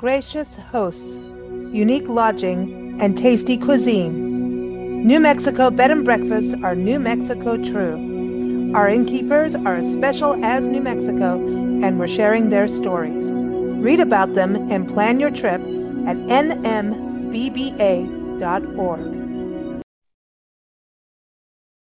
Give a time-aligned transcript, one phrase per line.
[0.00, 5.06] gracious hosts, unique lodging, and tasty cuisine.
[5.06, 8.72] New Mexico Bed and Breakfasts are New Mexico true.
[8.74, 13.30] Our innkeepers are as special as New Mexico, and we're sharing their stories.
[13.30, 17.36] Read about them and plan your trip at nmbba.org.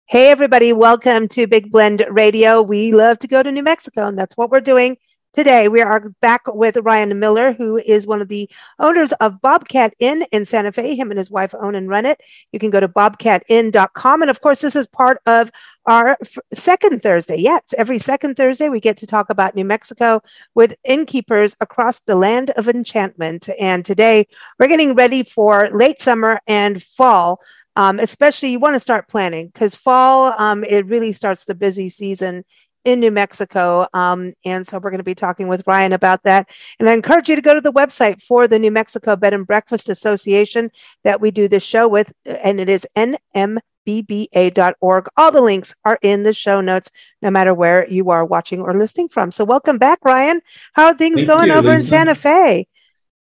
[0.07, 2.63] Hey, everybody, welcome to Big Blend Radio.
[2.63, 4.99] We love to go to New Mexico, and that's what we're doing
[5.35, 8.49] Today, we are back with Ryan Miller, who is one of the
[8.79, 10.95] owners of Bobcat Inn in Santa Fe.
[10.95, 12.21] Him and his wife own and run it.
[12.53, 14.23] You can go to bobcatinn.com.
[14.23, 15.51] And of course, this is part of
[15.87, 16.17] our
[16.53, 17.37] second Thursday.
[17.37, 20.23] Yes, every second Thursday, we get to talk about New Mexico
[20.55, 23.49] with innkeepers across the land of enchantment.
[23.59, 24.29] And today,
[24.61, 27.41] we're getting ready for late summer and fall.
[27.75, 31.89] Um, especially, you want to start planning because fall, um, it really starts the busy
[31.89, 32.45] season
[32.85, 33.87] in New Mexico.
[33.95, 36.49] Um, and so we're going to be talking with Ryan about that.
[36.79, 39.47] And I encourage you to go to the website for the New Mexico Bed and
[39.47, 40.71] Breakfast Association
[41.03, 45.07] that we do this show with, and it is nmbba.org.
[45.17, 46.91] All the links are in the show notes,
[47.23, 49.33] no matter where you are watching or listening from.
[49.33, 50.41] So welcome back, Ryan.
[50.75, 51.83] How are things Thank going you, over Lisa.
[51.83, 52.69] in Santa Fe?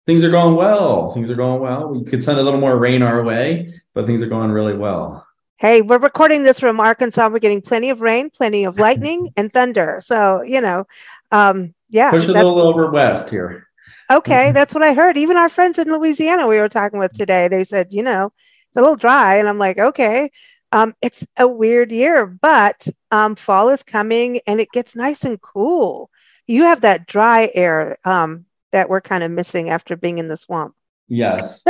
[0.08, 1.12] Things are going well.
[1.12, 1.90] Things are going well.
[1.90, 5.28] We could send a little more rain our way, but things are going really well.
[5.62, 7.28] Hey, we're recording this from Arkansas.
[7.28, 10.00] We're getting plenty of rain, plenty of lightning and thunder.
[10.02, 10.88] So, you know,
[11.32, 12.10] um, yeah.
[12.10, 13.68] Push a little over west here.
[14.10, 15.20] Okay, that's what I heard.
[15.20, 18.34] Even our friends in Louisiana we were talking with today, they said, you know,
[18.70, 19.36] it's a little dry.
[19.36, 20.32] And I'm like, okay.
[20.72, 25.40] Um, it's a weird year, but um, fall is coming and it gets nice and
[25.40, 26.10] cool.
[26.48, 30.38] You have that dry air um, that we're kind of missing after being in the
[30.38, 30.74] swamp.
[31.12, 31.66] Yes,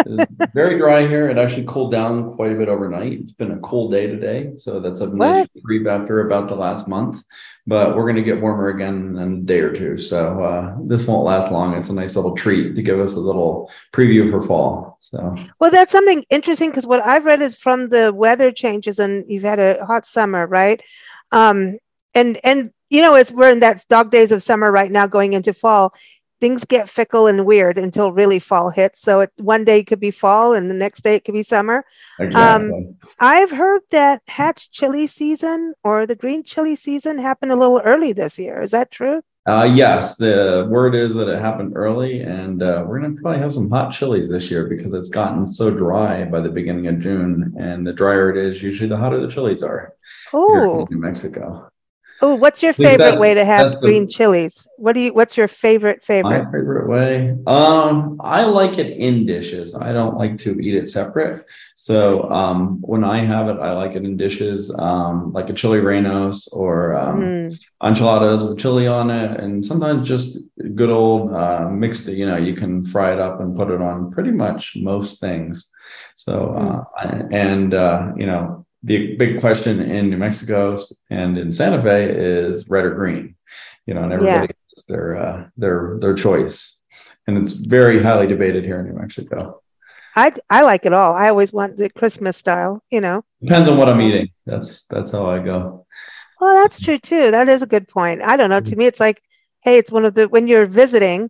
[0.54, 1.28] very dry here.
[1.28, 3.14] It actually cooled down quite a bit overnight.
[3.14, 6.88] It's been a cool day today, so that's a nice reprieve after about the last
[6.88, 7.24] month.
[7.66, 11.08] But we're going to get warmer again in a day or two, so uh, this
[11.08, 11.74] won't last long.
[11.74, 14.98] It's a nice little treat to give us a little preview for fall.
[15.00, 19.26] So, well, that's something interesting because what I've read is from the weather changes, and
[19.28, 20.84] you've had a hot summer, right?
[21.32, 21.80] Um,
[22.14, 25.34] and and you know, as we're in that dog days of summer right now, going
[25.34, 25.96] into fall
[26.42, 29.00] things get fickle and weird until really fall hits.
[29.02, 31.44] So it, one day it could be fall and the next day it could be
[31.44, 31.86] summer.
[32.20, 32.70] Exactly.
[32.70, 37.80] Um, I've heard that hatch chili season or the green chili season happened a little
[37.86, 38.60] early this year.
[38.62, 39.22] Is that true?
[39.48, 43.40] Uh, yes, the word is that it happened early, and uh, we're going to probably
[43.40, 47.00] have some hot chilies this year because it's gotten so dry by the beginning of
[47.00, 47.56] June.
[47.60, 49.96] And the drier it is, usually the hotter the chilies are.
[50.32, 51.71] Oh, New Mexico.
[52.24, 54.68] Oh, what's your favorite that, way to have green the, chilies?
[54.78, 55.14] What do you?
[55.14, 56.46] What's your favorite favorite?
[56.46, 57.36] My favorite way.
[57.48, 59.74] Um, I like it in dishes.
[59.74, 61.46] I don't like to eat it separate.
[61.76, 65.80] So um, when I have it, I like it in dishes, um, like a chili
[65.80, 67.60] rellenos or um, mm.
[67.84, 70.38] enchiladas with chili on it, and sometimes just
[70.76, 72.08] good old uh, mixed.
[72.08, 75.72] You know, you can fry it up and put it on pretty much most things.
[76.16, 80.78] So uh, and uh, you know the big question in New Mexico
[81.10, 83.36] and in Santa Fe is red or green,
[83.86, 84.76] you know, and everybody yeah.
[84.76, 86.80] has their uh, their their choice,
[87.28, 89.62] and it's very highly debated here in New Mexico.
[90.16, 91.14] I I like it all.
[91.14, 93.24] I always want the Christmas style, you know.
[93.42, 94.30] Depends on what I'm eating.
[94.46, 95.86] That's that's how I go.
[96.40, 97.32] Well, that's true too.
[97.32, 98.22] That is a good point.
[98.24, 98.60] I don't know.
[98.60, 98.80] To mm-hmm.
[98.80, 99.22] me, it's like,
[99.62, 101.30] hey, it's one of the when you're visiting,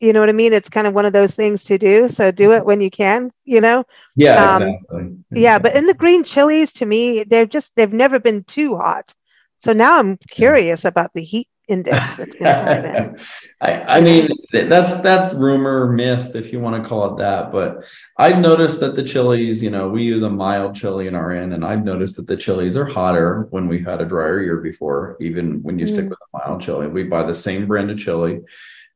[0.00, 0.52] you know what I mean?
[0.52, 2.08] It's kind of one of those things to do.
[2.08, 3.84] So do it when you can, you know?
[4.16, 5.16] Yeah, um, exactly.
[5.30, 9.14] Yeah, but in the green chilies, to me, they're just, they've never been too hot.
[9.58, 13.20] So now I'm curious about the heat index that's going to happen.
[13.60, 17.52] I, I mean, that's that's rumor, myth, if you want to call it that.
[17.52, 17.84] But
[18.16, 21.52] I've noticed that the chilies, you know, we use a mild chili in our inn,
[21.52, 25.16] and I've noticed that the chilies are hotter when we've had a drier year before,
[25.20, 25.92] even when you mm.
[25.92, 26.88] stick with a mild chili.
[26.88, 28.40] We buy the same brand of chili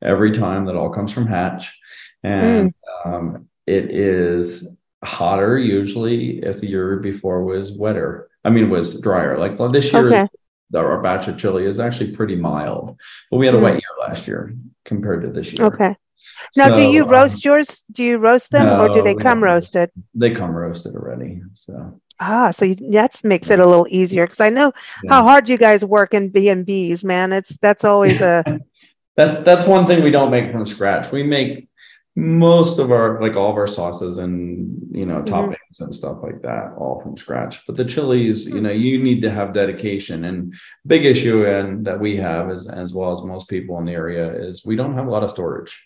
[0.01, 0.65] every time.
[0.65, 1.77] That all comes from Hatch,
[2.23, 3.13] and mm.
[3.13, 4.67] um, it is
[5.03, 8.29] hotter usually if the year before was wetter.
[8.43, 9.37] I mean, was drier.
[9.37, 10.27] Like this year, okay.
[10.75, 12.97] our batch of chili is actually pretty mild,
[13.31, 13.63] but we had a mm.
[13.63, 15.65] wet year last year compared to this year.
[15.67, 15.95] Okay.
[16.55, 17.83] Now, so, do you um, roast um, yours?
[17.91, 19.89] Do you roast them, no, or do they come roasted?
[20.13, 21.41] They come roasted already.
[21.53, 24.71] So ah, so that makes it a little easier because I know
[25.03, 25.13] yeah.
[25.13, 27.03] how hard you guys work in B and B's.
[27.03, 28.43] Man, it's that's always a
[29.17, 31.11] that's that's one thing we don't make from scratch.
[31.11, 31.67] We make
[32.15, 35.33] most of our like all of our sauces and you know mm-hmm.
[35.33, 39.21] toppings and stuff like that all from scratch but the chilies you know you need
[39.21, 40.53] to have dedication and
[40.87, 44.31] big issue and that we have as as well as most people in the area
[44.31, 45.77] is we don't have a lot of storage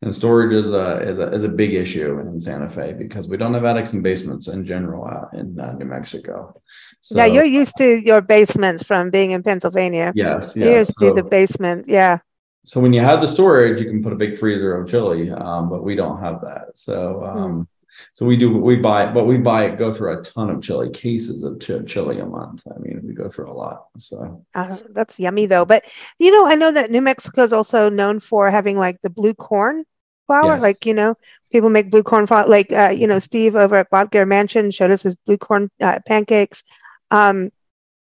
[0.00, 3.36] and storage is a is a, is a big issue in Santa Fe because we
[3.36, 6.60] don't have attics and basements in general uh, in uh, New Mexico.
[7.00, 10.12] So, yeah, you're used to your basements from being in Pennsylvania.
[10.14, 10.56] Yes, yes.
[10.56, 11.86] You're used so, to the basement.
[11.88, 12.18] Yeah
[12.64, 15.68] so when you have the storage, you can put a big freezer of chili, um,
[15.68, 16.70] but we don't have that.
[16.74, 17.38] So hmm.
[17.38, 17.68] um,
[18.12, 20.62] so we do we buy it, but we buy it go through a ton of
[20.62, 22.62] chili cases of ch- chili a month.
[22.74, 23.86] I mean, we go through a lot.
[23.98, 25.64] So uh, that's yummy though.
[25.64, 25.84] But
[26.18, 29.34] you know, I know that New Mexico is also known for having like the blue
[29.34, 29.84] corn
[30.26, 30.54] flour.
[30.54, 30.62] Yes.
[30.62, 31.16] Like you know,
[31.52, 32.48] people make blue corn flour.
[32.48, 35.98] Like uh, you know, Steve over at Bottger Mansion showed us his blue corn uh,
[36.06, 36.64] pancakes.
[37.10, 37.50] Um,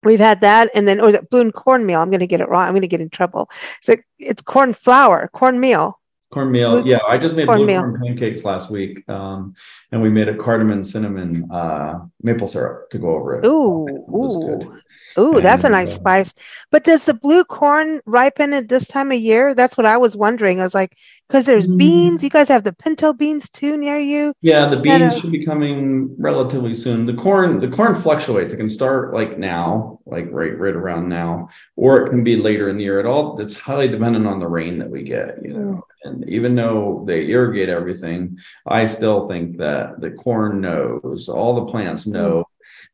[0.04, 2.02] we've had that, and then or is it blue cornmeal?
[2.02, 2.66] I'm going to get it wrong.
[2.66, 3.50] I'm going to get in trouble.
[3.82, 6.00] So it's corn flour, cornmeal.
[6.32, 7.00] Cornmeal, blue, yeah.
[7.08, 9.54] I just made blue corn pancakes last week, um,
[9.92, 13.46] and we made a cardamom cinnamon uh, maple syrup to go over it.
[13.46, 14.82] Ooh, ooh.
[15.18, 16.33] Ooh, and, that's a nice uh, spice.
[16.71, 19.54] But does the blue corn ripen at this time of year?
[19.54, 20.60] That's what I was wondering.
[20.60, 22.24] I was like, because there's mm, beans.
[22.24, 24.33] You guys have the pinto beans too near you.
[24.42, 27.06] Yeah, the beans should be coming relatively soon.
[27.06, 28.54] The corn, the corn fluctuates.
[28.54, 32.69] It can start like now, like right, right around now, or it can be later
[32.69, 33.00] in the year.
[33.00, 35.44] It all it's highly dependent on the rain that we get.
[35.44, 35.81] You know, mm.
[36.04, 38.38] and even though they irrigate everything,
[38.68, 41.30] I still think that the corn knows.
[41.30, 42.13] All the plants mm.
[42.13, 42.45] know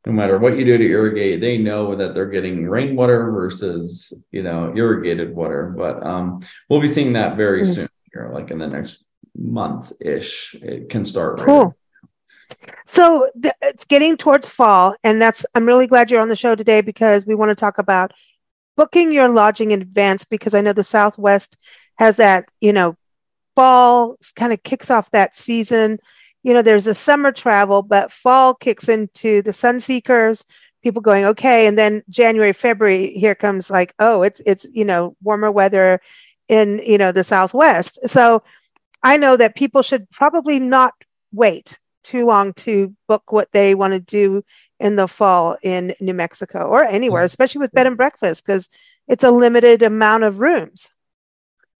[0.06, 4.44] no matter what you do to irrigate, they know that they're getting rainwater versus you
[4.44, 5.74] know irrigated water.
[5.76, 7.74] But um, we'll be seeing that very mm-hmm.
[7.74, 9.04] soon here, like in the next
[9.38, 10.56] month ish.
[10.62, 11.40] It can start.
[11.46, 11.76] Cool.
[12.86, 16.56] So th- it's getting towards fall, and that's I'm really glad you're on the show
[16.56, 18.14] today because we want to talk about
[18.78, 21.58] booking your lodging in advance because I know the Southwest
[21.98, 22.96] has that you know
[23.56, 26.00] fall kind of kicks off that season
[26.44, 30.46] you know, there's a summer travel, but fall kicks into the sun seekers,
[30.82, 31.68] people going, okay.
[31.68, 36.02] And then January, February, here comes like, oh, it's, it's, you know, warmer weather
[36.48, 38.00] in, you know, the Southwest.
[38.08, 38.44] So
[39.04, 40.94] I know that people should probably not
[41.32, 44.44] wait too long to book what they want to do
[44.80, 48.70] in the fall in New Mexico or anywhere, especially with bed and breakfast, because
[49.08, 50.90] it's a limited amount of rooms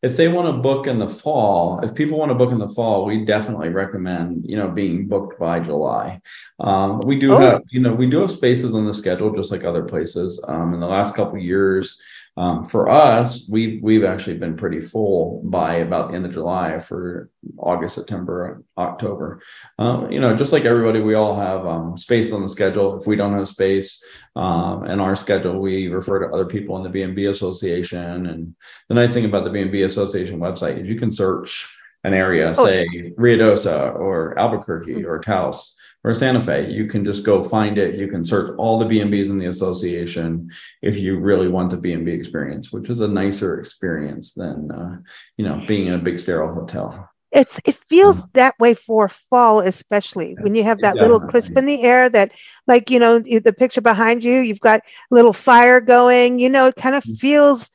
[0.02, 2.70] if they want to book in the fall, if people want to book in the
[2.70, 6.22] fall, we definitely recommend, you know, being booked by July.
[6.60, 7.38] Um, we do oh.
[7.38, 10.42] have, you know, we do have spaces on the schedule, just like other places.
[10.48, 11.98] Um, in the last couple years,
[12.40, 16.80] um, for us, we've we've actually been pretty full by about the end of July
[16.80, 19.42] for August, September, October.
[19.78, 22.98] Um, you know, just like everybody, we all have um, space on the schedule.
[22.98, 24.02] If we don't have space
[24.38, 28.28] um, in our schedule, we refer to other people in the B&B Association.
[28.28, 28.56] And
[28.88, 31.68] the nice thing about the B&B Association website is you can search
[32.06, 32.88] an area, oh, say
[33.20, 35.08] Ruidoso or Albuquerque mm-hmm.
[35.08, 35.76] or Taos
[36.10, 36.72] or Santa Fe.
[36.72, 37.96] You can just go find it.
[37.96, 40.50] You can search all the B&Bs in the association
[40.82, 44.98] if you really want the B&B experience, which is a nicer experience than, uh,
[45.38, 47.08] you know, being in a big sterile hotel.
[47.32, 51.68] It's it feels that way for fall, especially when you have that little crisp in
[51.68, 52.10] the air.
[52.10, 52.32] That,
[52.66, 56.40] like you know, the picture behind you, you've got a little fire going.
[56.40, 57.14] You know, it kind of mm-hmm.
[57.14, 57.70] feels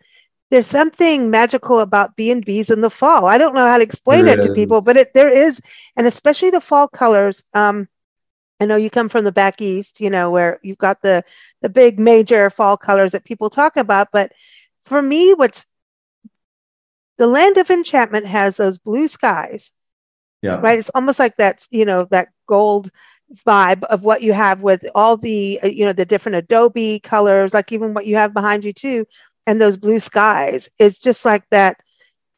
[0.50, 3.26] there's something magical about B and B's in the fall.
[3.26, 4.46] I don't know how to explain there it is.
[4.46, 5.60] to people, but it there is,
[5.96, 7.44] and especially the fall colors.
[7.54, 7.86] Um,
[8.64, 11.22] I know you come from the back east, you know, where you've got the
[11.60, 14.08] the big major fall colors that people talk about.
[14.12, 14.32] But
[14.84, 15.66] for me, what's
[17.18, 19.72] the land of enchantment has those blue skies.
[20.42, 20.60] Yeah.
[20.60, 20.78] Right.
[20.78, 22.90] It's almost like that, you know, that gold
[23.46, 27.54] vibe of what you have with all the, uh, you know, the different Adobe colors,
[27.54, 29.06] like even what you have behind you too,
[29.46, 30.68] and those blue skies.
[30.78, 31.80] It's just like that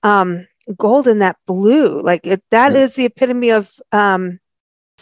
[0.02, 0.46] um
[0.76, 2.00] gold and that blue.
[2.02, 2.78] Like it, that yeah.
[2.78, 4.38] is the epitome of um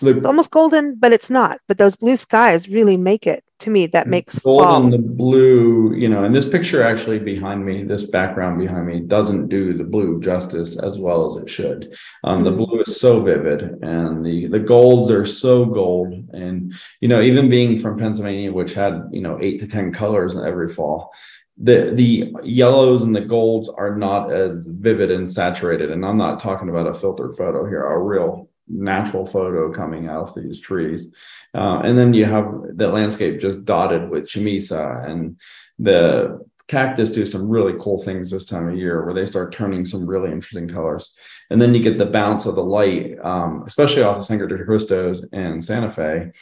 [0.01, 1.61] Look, it's almost golden, but it's not.
[1.69, 3.87] But those blue skies really make it to me.
[3.87, 4.91] That makes golden, fall.
[4.91, 9.49] the blue, you know, and this picture actually behind me, this background behind me, doesn't
[9.49, 11.97] do the blue justice as well as it should.
[12.25, 17.09] Um, the blue is so vivid, and the the golds are so gold, and you
[17.09, 21.13] know, even being from Pennsylvania, which had you know eight to ten colors every fall,
[21.59, 26.41] the the yellows and the golds are not as vivid and saturated and i'm not
[26.41, 31.12] talking about a filtered photo here a real natural photo coming out of these trees.
[31.54, 35.38] Uh, and then you have the landscape just dotted with chamisa and
[35.78, 39.85] the cactus do some really cool things this time of year where they start turning
[39.85, 41.12] some really interesting colors.
[41.50, 44.64] And then you get the bounce of the light, um, especially off the Sangre de
[44.64, 46.33] Cristos and Santa Fe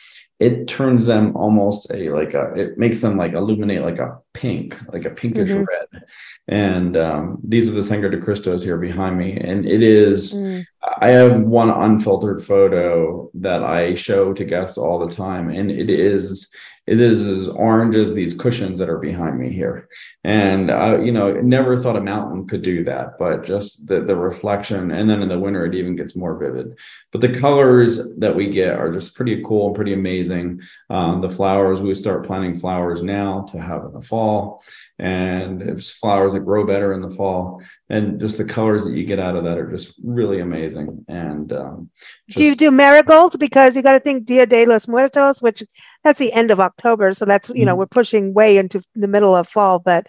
[0.43, 4.77] it turns them almost a like a it makes them like illuminate like a pink
[4.93, 5.63] like a pinkish mm-hmm.
[5.63, 6.05] red
[6.49, 10.65] and um, these are the Sangre de Cristos here behind me and it is mm.
[11.01, 15.91] I have one unfiltered photo that i show to guests all the time and it
[15.91, 16.53] is
[16.89, 19.89] it is as orange as these cushions that are behind me here.
[20.25, 24.17] And I, you know, never thought a mountain could do that, but just the, the
[24.17, 24.91] reflection.
[24.91, 26.77] And then in the winter, it even gets more vivid.
[27.13, 30.61] But the colors that we get are just pretty cool and pretty amazing amazing.
[30.91, 34.63] Um, the flowers, we start planting flowers now to have in the fall,
[35.03, 39.05] and it's flowers that grow better in the fall, and just the colors that you
[39.05, 41.05] get out of that are just really amazing.
[41.09, 41.91] And um,
[42.29, 45.65] just, do you do marigolds because you got to think Dia de los Muertos, which
[46.05, 47.81] that's the end of October, so that's you know mm-hmm.
[47.81, 50.07] we're pushing way into the middle of fall, but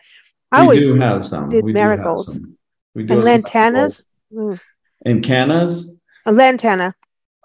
[0.52, 1.50] I we do have some.
[1.50, 2.40] Did we marigolds.
[2.94, 4.06] We do and lantanas.
[4.32, 4.60] Mm.
[5.06, 5.90] And cannas.
[6.28, 6.94] A lantana.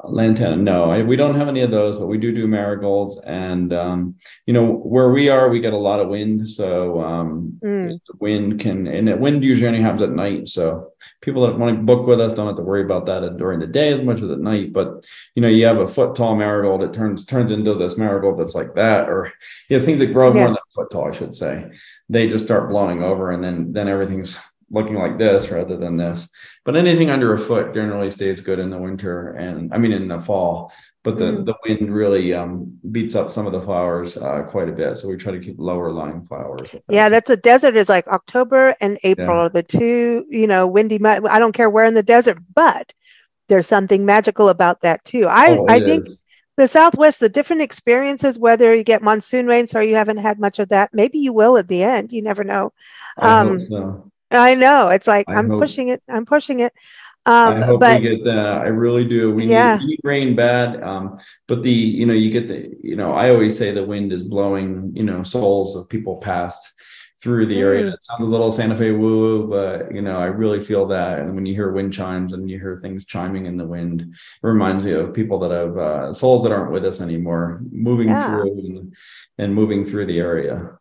[0.04, 3.18] Lantana, no, I, we don't have any of those, but we do do marigolds.
[3.24, 4.14] And um,
[4.46, 7.98] you know where we are, we get a lot of wind, so um, mm.
[8.20, 10.48] wind can and the wind usually only happens at night.
[10.48, 13.58] So people that want to book with us don't have to worry about that during
[13.58, 14.72] the day as much as at night.
[14.72, 18.38] But you know, you have a foot tall marigold, it turns turns into this marigold
[18.38, 19.32] that's like that, or
[19.68, 20.34] you know, things that grow yeah.
[20.34, 21.72] more than a foot tall, I should say.
[22.08, 24.38] They just start blowing over, and then then everything's
[24.70, 26.28] looking like this rather than this.
[26.64, 30.08] But anything under a foot generally stays good in the winter and I mean in
[30.08, 30.72] the fall.
[31.04, 31.46] But the, mm.
[31.46, 34.98] the wind really um, beats up some of the flowers uh, quite a bit.
[34.98, 36.74] So we try to keep lower lying flowers.
[36.90, 39.42] Yeah, that's a desert is like October and April yeah.
[39.44, 41.02] are the two, you know, windy.
[41.04, 42.92] I don't care where in the desert, but
[43.48, 45.26] there's something magical about that too.
[45.26, 46.22] I, oh, I think is.
[46.58, 50.58] the Southwest, the different experiences, whether you get monsoon rains or you haven't had much
[50.58, 52.12] of that, maybe you will at the end.
[52.12, 52.74] You never know.
[53.16, 54.10] Um, so.
[54.30, 54.88] I know.
[54.88, 56.02] It's like I am pushing it.
[56.08, 56.72] I'm pushing it.
[57.26, 58.38] Um, I hope but, we get that.
[58.38, 59.34] I really do.
[59.34, 59.76] We yeah.
[59.76, 60.82] need rain bad.
[60.82, 64.12] Um, but the, you know, you get the, you know, I always say the wind
[64.12, 66.72] is blowing, you know, souls of people past
[67.20, 67.84] through the area.
[67.84, 67.92] Mm.
[67.94, 71.18] It sounds a little Santa Fe woo woo, but you know, I really feel that.
[71.18, 74.46] And when you hear wind chimes and you hear things chiming in the wind, it
[74.46, 78.26] reminds me of people that have uh, souls that aren't with us anymore, moving yeah.
[78.26, 78.96] through and,
[79.38, 80.78] and moving through the area.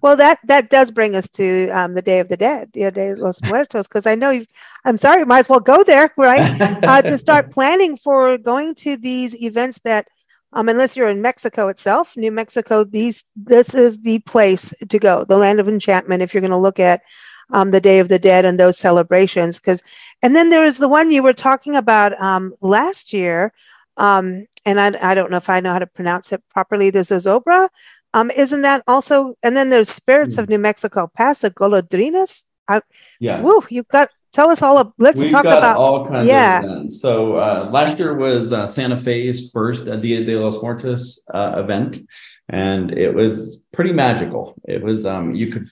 [0.00, 3.14] Well, that that does bring us to um, the Day of the Dead, yeah, Dia
[3.14, 4.46] de los Muertos, because I know you've.
[4.84, 6.60] I'm sorry, might as well go there, right?
[6.84, 10.08] uh, to start planning for going to these events that,
[10.54, 15.24] um, unless you're in Mexico itself, New Mexico, these this is the place to go,
[15.28, 16.22] the land of enchantment.
[16.22, 17.02] If you're going to look at
[17.50, 19.82] um, the Day of the Dead and those celebrations, because
[20.22, 23.52] and then there is the one you were talking about um, last year,
[23.98, 26.88] um, and I, I don't know if I know how to pronounce it properly.
[26.88, 27.68] There's a Zobra
[28.14, 29.34] um, isn't that also?
[29.42, 30.38] And then there's Spirits mm.
[30.38, 32.44] of New Mexico, past the Golondrinas.
[32.68, 32.80] I,
[33.20, 33.44] yes.
[33.44, 34.08] Woo, you've got.
[34.32, 34.78] Tell us all.
[34.78, 36.58] Of, let's We've talk about all kinds yeah.
[36.58, 37.00] of events.
[37.00, 41.98] So uh, last year was uh, Santa Fe's first Dia de los Muertos uh, event,
[42.48, 44.54] and it was pretty magical.
[44.68, 45.66] It was um you could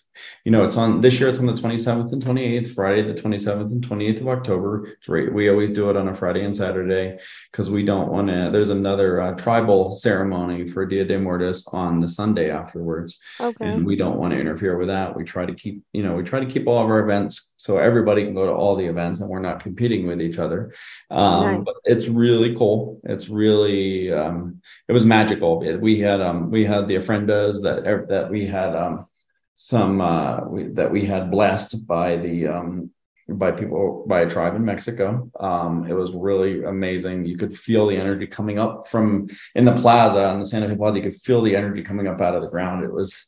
[0.45, 3.71] you know it's on this year it's on the 27th and 28th Friday the 27th
[3.71, 4.89] and 28th of October.
[5.07, 5.33] Right.
[5.33, 7.19] We always do it on a Friday and Saturday
[7.51, 12.01] because we don't want to there's another uh, tribal ceremony for Dia de Muertos on
[12.01, 13.19] the Sunday afterwards.
[13.39, 13.65] Okay.
[13.65, 15.15] And we don't want to interfere with that.
[15.17, 17.79] We try to keep you know we try to keep all of our events so
[17.79, 20.73] everybody can go to all the events and we're not competing with each other.
[21.11, 21.65] Um nice.
[21.65, 23.01] but it's really cool.
[23.05, 25.61] It's really um it was magical.
[25.81, 29.07] We had um we we had the ofrendas that that we had um,
[29.55, 32.91] some uh, we, that we had blessed by the um,
[33.29, 35.29] by people by a tribe in Mexico.
[35.41, 37.25] Um, it was really amazing.
[37.25, 40.77] You could feel the energy coming up from in the plaza in the Santa Fe
[40.77, 40.99] Plaza.
[40.99, 42.85] You could feel the energy coming up out of the ground.
[42.85, 43.27] It was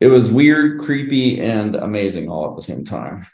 [0.00, 3.26] it was weird, creepy, and amazing all at the same time.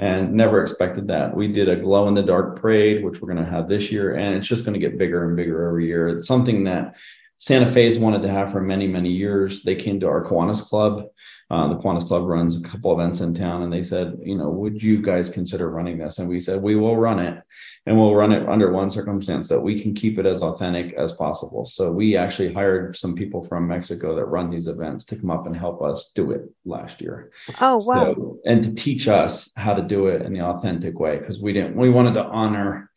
[0.00, 1.34] And never expected that.
[1.34, 4.14] We did a glow in the dark parade, which we're going to have this year,
[4.14, 6.08] and it's just going to get bigger and bigger every year.
[6.08, 6.94] It's something that
[7.40, 9.62] Santa Fe's wanted to have for many, many years.
[9.62, 11.04] They came to our Kiwanis Club.
[11.48, 14.50] Uh, the Kiwanis Club runs a couple events in town, and they said, you know,
[14.50, 16.18] would you guys consider running this?
[16.18, 17.40] And we said, we will run it,
[17.86, 21.12] and we'll run it under one circumstance that we can keep it as authentic as
[21.12, 21.64] possible.
[21.64, 25.46] So we actually hired some people from Mexico that run these events to come up
[25.46, 27.30] and help us do it last year.
[27.60, 28.14] Oh wow!
[28.14, 31.52] So, and to teach us how to do it in the authentic way, because we
[31.52, 32.90] didn't, we wanted to honor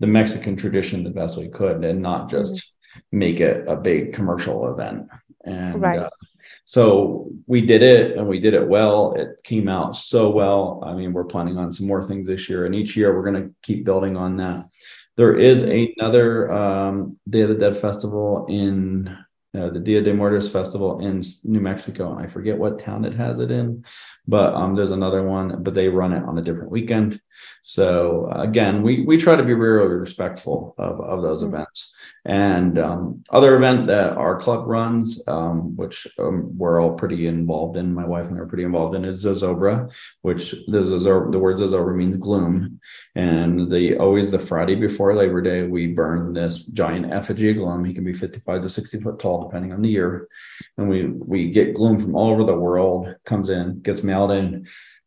[0.00, 2.72] the Mexican tradition the best we could, and not just.
[3.12, 5.08] Make it a big commercial event.
[5.44, 6.00] And right.
[6.00, 6.10] uh,
[6.64, 9.14] so we did it and we did it well.
[9.14, 10.82] It came out so well.
[10.84, 13.42] I mean, we're planning on some more things this year, and each year we're going
[13.42, 14.68] to keep building on that.
[15.16, 19.16] There is another um, Day of the Dead festival in
[19.56, 23.14] uh, the Dia de Muertos festival in New Mexico, and I forget what town it
[23.14, 23.84] has it in,
[24.26, 27.20] but um, there's another one, but they run it on a different weekend.
[27.62, 31.54] So again, we we try to be really respectful of of those mm-hmm.
[31.54, 31.92] events.
[32.24, 37.76] And um, other event that our club runs, um, which um, we're all pretty involved
[37.76, 41.38] in, my wife and I are pretty involved in, is Zozobra, which the, Zozobra, the
[41.38, 42.80] word Zozobra means gloom.
[43.14, 47.84] And the always the Friday before Labor Day, we burn this giant effigy of gloom.
[47.84, 50.28] He can be 55 to 60 foot tall, depending on the year.
[50.78, 54.66] And we we get gloom from all over the world, comes in, gets mailed in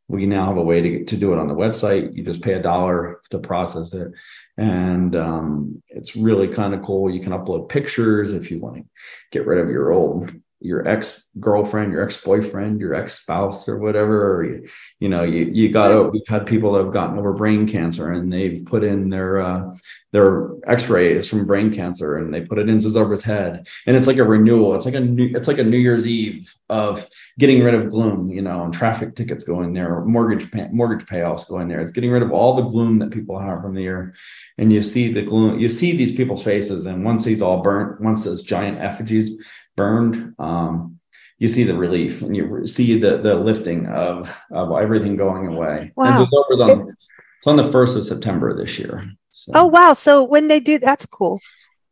[0.10, 2.16] we now have a way to, to do it on the website.
[2.16, 4.12] You just pay a dollar to process it.
[4.58, 7.12] And um, it's really kind of cool.
[7.12, 8.84] You can upload pictures if you want to
[9.32, 13.78] get rid of your old your ex girlfriend, your ex boyfriend, your ex spouse, or
[13.78, 14.36] whatever.
[14.36, 14.68] Or you,
[15.00, 16.04] you know, you you got to.
[16.04, 19.72] We've had people that have gotten over brain cancer, and they've put in their uh,
[20.12, 24.08] their X rays from brain cancer, and they put it into Zozobra's head, and it's
[24.08, 24.76] like a renewal.
[24.76, 25.32] It's like a new.
[25.34, 28.30] It's like a New Year's Eve of getting rid of gloom.
[28.30, 31.80] You know, and traffic tickets going there, mortgage pay, mortgage payoffs going there.
[31.80, 34.14] It's getting rid of all the gloom that people have from the year,
[34.58, 35.58] and you see the gloom.
[35.58, 39.32] You see these people's faces, and once these all burnt, once those giant effigies
[39.80, 41.00] burned, um,
[41.40, 45.92] you see the relief and you see the the lifting of of everything going away.
[45.96, 46.06] Wow.
[46.06, 46.96] And so it's on,
[47.38, 49.10] it's on the first of September this year.
[49.32, 49.52] So.
[49.56, 49.94] Oh wow!
[49.94, 51.40] So when they do, that's cool.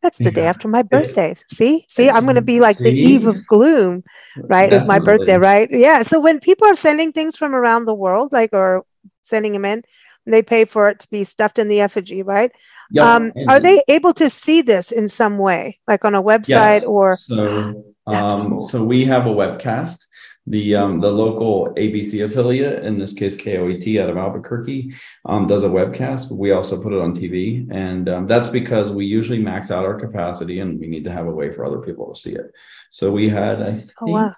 [0.04, 0.40] That's the yeah.
[0.40, 1.36] day after my birthday.
[1.48, 2.84] see, see, I'm going to be like see?
[2.84, 4.04] the eve of gloom,
[4.38, 4.72] right?
[4.72, 5.68] Is my birthday, right?
[5.72, 6.04] Yeah.
[6.04, 8.86] So when people are sending things from around the world, like or
[9.22, 9.84] sending them in,
[10.26, 12.52] they pay for it to be stuffed in the effigy, right?
[12.92, 13.06] Yep.
[13.06, 16.86] Um, are they able to see this in some way, like on a website yes.
[16.86, 17.14] or?
[17.16, 18.64] So, um, cool.
[18.64, 20.06] so we have a webcast.
[20.50, 24.94] The um, the local ABC affiliate, in this case KOAT out of Albuquerque,
[25.26, 26.30] um, does a webcast.
[26.30, 29.84] But we also put it on TV, and um, that's because we usually max out
[29.84, 32.54] our capacity, and we need to have a way for other people to see it.
[32.92, 34.36] So we had, I think, oh, wow.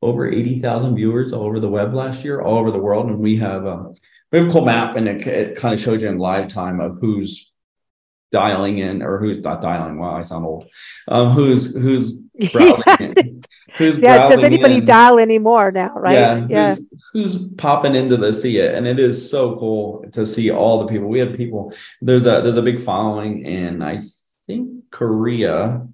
[0.00, 3.18] over eighty thousand viewers all over the web last year, all over the world, and
[3.18, 3.66] we have.
[3.66, 3.94] Um,
[4.32, 6.80] we have a cool map and it, it kind of shows you in live time
[6.80, 7.52] of who's
[8.32, 10.68] dialing in or who's not dialing wow i sound old
[11.08, 12.12] um, who's who's
[12.52, 13.22] browsing yeah,
[13.76, 14.84] who's yeah does anybody in.
[14.84, 16.74] dial anymore now right yeah, yeah.
[17.12, 20.80] Who's, who's, popping into the see it and it is so cool to see all
[20.80, 24.02] the people we have people there's a there's a big following in i
[24.46, 25.86] think korea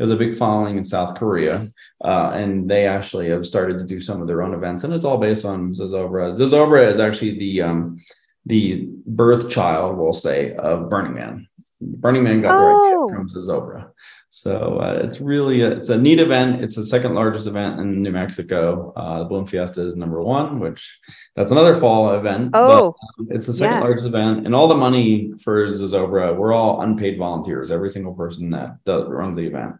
[0.00, 1.70] there's a big following in South Korea,
[2.02, 5.04] uh, and they actually have started to do some of their own events, and it's
[5.04, 6.34] all based on Zozobra.
[6.34, 8.02] Zozobra is actually the um,
[8.46, 11.48] the birth child, we'll say, of Burning Man.
[11.80, 13.08] Burning Man got oh.
[13.08, 13.90] the idea from Zozobra.
[14.28, 16.62] So uh, it's really a, it's a neat event.
[16.62, 18.92] It's the second largest event in New Mexico.
[18.94, 21.00] Uh, the Balloon Fiesta is number one, which
[21.34, 22.50] that's another fall event.
[22.54, 23.80] Oh, but, um, it's the second yeah.
[23.80, 27.70] largest event, and all the money for Zozobra, we're all unpaid volunteers.
[27.70, 29.76] Every single person that does, runs the event,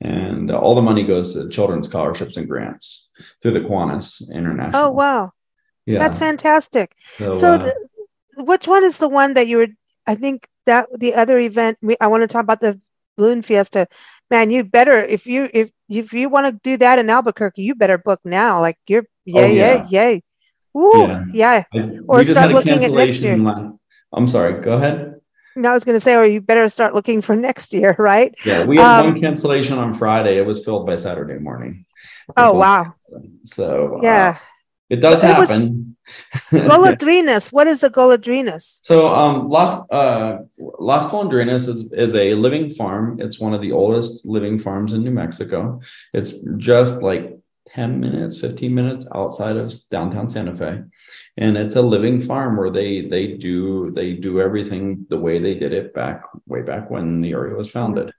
[0.00, 3.08] and uh, all the money goes to children's scholarships and grants
[3.42, 4.84] through the Kiwanis International.
[4.84, 5.32] Oh wow,
[5.86, 6.94] yeah, that's fantastic.
[7.18, 7.74] So, so uh, the,
[8.44, 9.68] which one is the one that you were?
[10.06, 12.80] I think that the other event we, I want to talk about the
[13.16, 13.88] balloon fiesta.
[14.30, 17.74] Man, you better if you if if you want to do that in Albuquerque, you
[17.74, 18.60] better book now.
[18.60, 19.86] Like you're yay, oh, yeah.
[19.88, 20.22] yay, yay.
[20.76, 21.64] Ooh, yeah.
[21.72, 21.90] yeah.
[22.06, 23.34] or start looking at next year.
[24.12, 25.16] I'm sorry, go ahead.
[25.56, 28.34] No, I was going to say, or you better start looking for next year, right?
[28.44, 30.38] Yeah, we had um, one cancellation on Friday.
[30.38, 31.84] It was filled by Saturday morning.
[32.36, 32.94] Oh wow!
[33.44, 34.47] So yeah, uh,
[34.90, 35.96] it does it happen.
[36.50, 37.52] Golondrinas.
[37.52, 38.80] what is a golondrinas?
[38.82, 43.20] So um, Las uh, Las Golondrinas is, is a living farm.
[43.20, 45.80] It's one of the oldest living farms in New Mexico.
[46.14, 50.80] It's just like 10 minutes, 15 minutes outside of downtown Santa Fe.
[51.36, 55.54] And it's a living farm where they they do they do everything the way they
[55.54, 58.12] did it back way back when the area was founded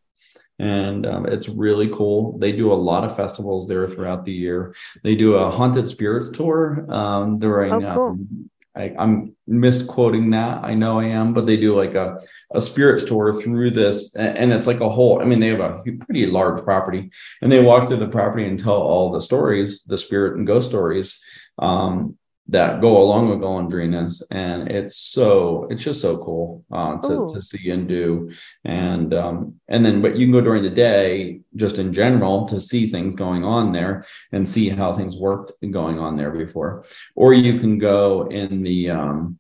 [0.60, 2.38] and um, it's really cool.
[2.38, 4.76] They do a lot of festivals there throughout the year.
[5.04, 7.72] They do a haunted spirits tour um, during.
[7.74, 8.08] Oh, cool.
[8.10, 10.64] um, I, am misquoting that.
[10.64, 12.20] I know I am, but they do like a,
[12.54, 15.22] a spirits tour through this, and, and it's like a whole.
[15.22, 17.10] I mean, they have a pretty large property,
[17.42, 20.70] and they walk through the property and tell all the stories, the spirit and ghost
[20.70, 21.20] stories.
[21.58, 22.18] Um,
[22.50, 27.42] that go along with golondrinas and it's so it's just so cool uh, to, to
[27.42, 28.32] see and do.
[28.66, 32.60] And um, and then but you can go during the day just in general to
[32.60, 36.86] see things going on there and see how things worked going on there before.
[37.16, 39.40] Or you can go in the um,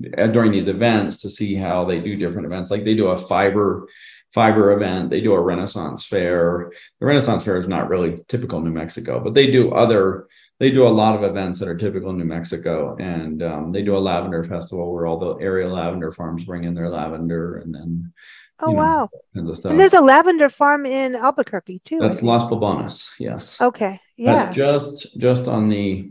[0.00, 2.70] during these events to see how they do different events.
[2.70, 3.86] Like they do a fiber
[4.32, 6.72] fiber event they do a renaissance fair.
[7.00, 10.26] The renaissance fair is not really typical new mexico but they do other
[10.58, 13.82] they do a lot of events that are typical in New Mexico, and um, they
[13.82, 17.74] do a lavender festival where all the area lavender farms bring in their lavender, and
[17.74, 18.12] then
[18.60, 21.98] oh know, wow, and there's a lavender farm in Albuquerque too.
[21.98, 23.60] That's Las Poblanos, yes.
[23.60, 26.10] Okay, yeah, That's just just on the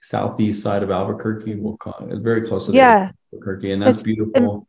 [0.00, 1.56] southeast side of Albuquerque.
[1.56, 4.68] We'll call it very close to yeah Albuquerque, and that's it's, beautiful.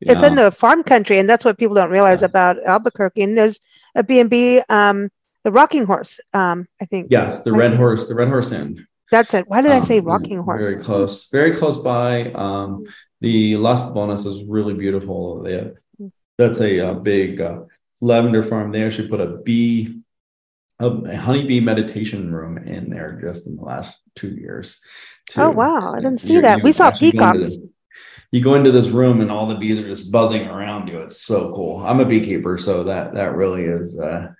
[0.00, 2.26] It's in the farm country, and that's what people don't realize yeah.
[2.26, 3.22] about Albuquerque.
[3.22, 3.60] And there's
[3.94, 5.10] a B and B um,
[5.46, 6.18] the Rocking Horse.
[6.34, 7.06] Um, I think.
[7.08, 7.78] Yes, the I Red think.
[7.78, 8.84] Horse, the Red Horse Inn.
[9.12, 9.46] That's it.
[9.46, 10.68] Why did um, I say Rocking Horse?
[10.68, 12.32] Very close, very close by.
[12.32, 12.84] Um,
[13.20, 15.44] the Las Poblanos is really beautiful.
[15.44, 15.74] They have,
[16.36, 17.60] that's a, a big uh,
[18.00, 18.72] lavender farm.
[18.72, 20.00] They actually put a bee
[20.80, 24.80] a honeybee meditation room in there just in the last two years.
[25.36, 25.94] Oh wow!
[25.94, 26.58] I didn't see you, that.
[26.58, 27.58] You we saw peacocks.
[28.32, 30.98] you go into this room and all the bees are just buzzing around you.
[30.98, 31.86] It's so cool.
[31.86, 34.32] I'm a beekeeper, so that that really is uh,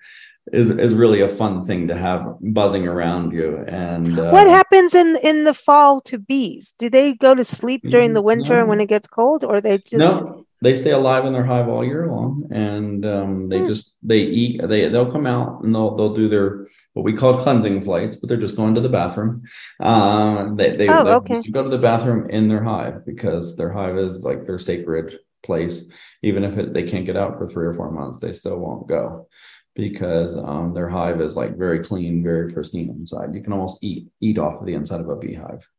[0.53, 3.63] is is really a fun thing to have buzzing around you.
[3.67, 6.73] And uh, what happens in in the fall to bees?
[6.77, 8.65] Do they go to sleep during the winter no.
[8.65, 10.45] when it gets cold, or they just no?
[10.59, 13.67] They stay alive in their hive all year long, and um, they hmm.
[13.67, 14.61] just they eat.
[14.67, 18.27] They they'll come out and they'll they'll do their what we call cleansing flights, but
[18.27, 19.43] they're just going to the bathroom.
[19.79, 21.43] Um, they they, oh, okay.
[21.51, 25.83] go to the bathroom in their hive because their hive is like their sacred place.
[26.23, 28.87] Even if it, they can't get out for three or four months, they still won't
[28.87, 29.27] go
[29.77, 33.33] because um, their hive is like very clean, very pristine inside.
[33.35, 35.69] You can almost eat eat off of the inside of a beehive.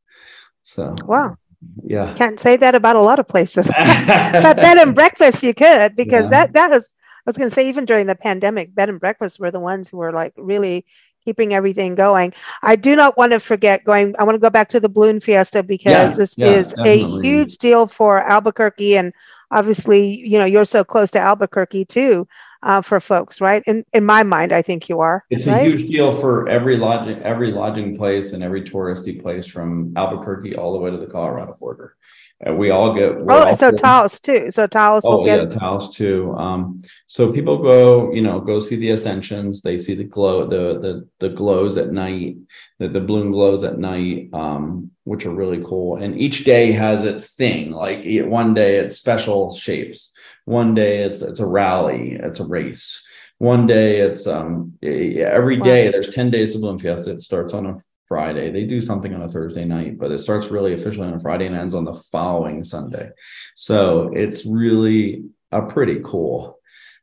[0.63, 1.37] So wow,
[1.83, 3.67] yeah, can't say that about a lot of places.
[3.77, 6.31] but bed and breakfast you could because yeah.
[6.31, 9.41] that that was I was going to say even during the pandemic, bed and breakfast
[9.41, 10.87] were the ones who were like really
[11.25, 12.33] keeping everything going.
[12.63, 14.15] I do not want to forget going.
[14.19, 17.19] I want to go back to the balloon fiesta because yes, this is definitely.
[17.19, 19.13] a huge deal for Albuquerque and
[19.51, 22.29] obviously you know you're so close to Albuquerque too
[22.63, 23.63] uh, for folks, right?
[23.67, 25.25] In in my mind, I think you are.
[25.31, 25.67] It's right?
[25.67, 30.57] a huge deal for every lodging every lodging place and every touristy place from Albuquerque
[30.57, 31.97] all the way to the Colorado border.
[32.41, 34.53] And we all get oh, so Taos too.
[34.53, 36.33] So Taos oh, will get yeah, Taos too.
[36.37, 39.61] Um, so people go, you know, go see the ascensions.
[39.61, 42.37] They see the glow, the the the glows at night,
[42.79, 45.97] the, the balloon glows at night, um, which are really cool.
[45.97, 47.73] And each day has its thing.
[47.73, 50.13] Like one day it's special shapes.
[50.45, 53.03] One day it's it's a rally, it's a race.
[53.39, 55.93] One day it's um every day wow.
[55.93, 57.11] there's 10 days of Balloon Fiesta.
[57.13, 58.51] It starts on a Friday.
[58.51, 61.47] They do something on a Thursday night, but it starts really officially on a Friday
[61.47, 63.11] and ends on the following Sunday.
[63.55, 66.59] So it's really a pretty cool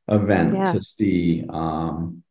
[0.07, 0.73] event yeah.
[0.73, 2.23] to see um,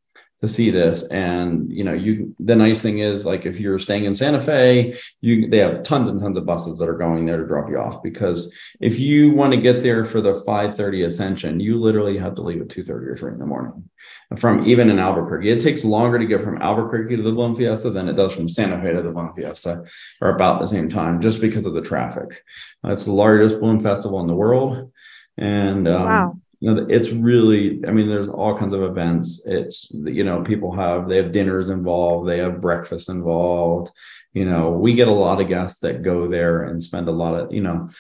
[0.44, 1.04] to see this.
[1.04, 4.98] And you know you the nice thing is like if you're staying in santa fe
[5.20, 7.78] you they have tons and tons of buses that are going there to drop you
[7.78, 8.02] off.
[8.02, 12.42] Because if you want to get there for the 5.30 ascension you literally have to
[12.42, 13.88] leave at 2.30 or 3 in the morning
[14.37, 15.50] from even in albuquerque.
[15.50, 18.48] It takes longer to get from albuquerque to the balloon fiesta than it does from
[18.48, 19.85] santa fe to the balloon fiesta
[20.20, 22.42] or about the same time just because of the traffic.
[22.85, 24.92] It's the largest balloon festival in the world.
[25.37, 29.42] And um, wow you know it's really i mean there's all kinds of events.
[29.44, 33.90] It's you know people have they have dinners involved they have breakfast involved.
[34.33, 37.35] You know we get a lot of guests that go there and spend a lot
[37.35, 37.90] of you know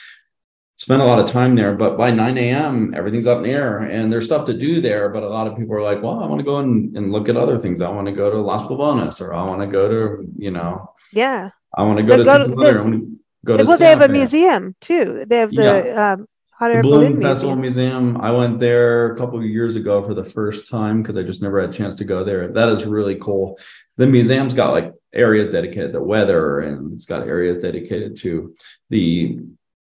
[0.76, 1.74] spend a lot of time there.
[1.74, 5.10] But by 9 a.m everything's up in the air and there's stuff to do there.
[5.10, 7.28] But a lot of people are like well i want to go and, and look
[7.28, 7.82] at other things.
[7.82, 10.90] I want to go to las Poblanos or i want to go to you know
[11.12, 11.50] yeah.
[11.76, 15.24] I want to go to, go to, go to well they have a museum too.
[15.26, 16.12] They have the yeah.
[16.12, 18.04] um, Hot Air Balloon, Balloon Festival Museum.
[18.04, 18.20] Museum.
[18.20, 21.42] I went there a couple of years ago for the first time because I just
[21.42, 22.48] never had a chance to go there.
[22.48, 23.58] That is really cool.
[23.96, 28.54] The museum's got like areas dedicated to weather, and it's got areas dedicated to
[28.90, 29.40] the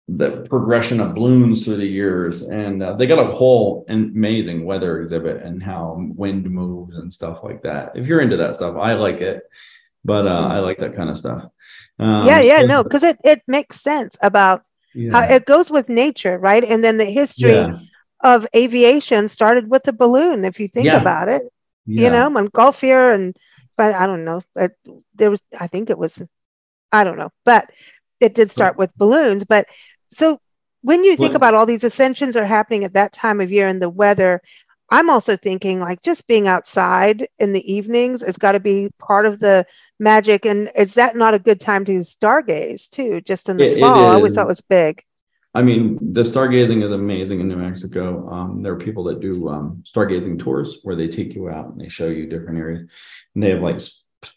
[0.07, 5.01] the progression of balloons through the years, and uh, they got a whole amazing weather
[5.01, 7.91] exhibit and how wind moves and stuff like that.
[7.95, 9.43] If you're into that stuff, I like it,
[10.03, 11.45] but uh, I like that kind of stuff.
[11.99, 15.11] Um, yeah, yeah, so, no, because it it makes sense about yeah.
[15.11, 16.63] How it goes with nature, right?
[16.63, 17.77] And then the history yeah.
[18.21, 20.99] of aviation started with the balloon, if you think yeah.
[20.99, 21.43] about it.
[21.85, 23.35] You know, Montgolfier and
[23.75, 24.43] but I don't know.
[24.55, 24.73] It,
[25.15, 26.23] there was I think it was
[26.91, 27.69] I don't know, but
[28.19, 29.43] it did start with balloons.
[29.43, 29.65] But
[30.07, 30.39] so
[30.81, 33.81] when you think about all these ascensions are happening at that time of year and
[33.81, 34.41] the weather,
[34.89, 39.25] I'm also thinking like just being outside in the evenings has got to be part
[39.25, 39.65] of the
[40.01, 40.45] magic.
[40.45, 43.21] And is that not a good time to stargaze too?
[43.21, 45.03] Just in the it, fall, it I always thought it was big.
[45.53, 48.29] I mean, the stargazing is amazing in New Mexico.
[48.29, 51.79] Um, there are people that do um, stargazing tours where they take you out and
[51.79, 52.81] they show you different areas,
[53.35, 53.79] and they have like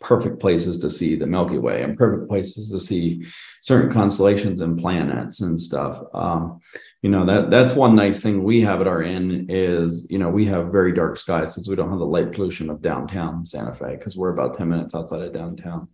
[0.01, 3.25] perfect places to see the Milky Way and perfect places to see
[3.61, 6.01] certain constellations and planets and stuff.
[6.13, 6.61] Um,
[7.05, 10.31] you know that that's one nice thing we have at our inn is you know
[10.31, 13.75] we have very dark skies since we don't have the light pollution of downtown Santa
[13.75, 15.87] Fe because we're about ten minutes outside of downtown,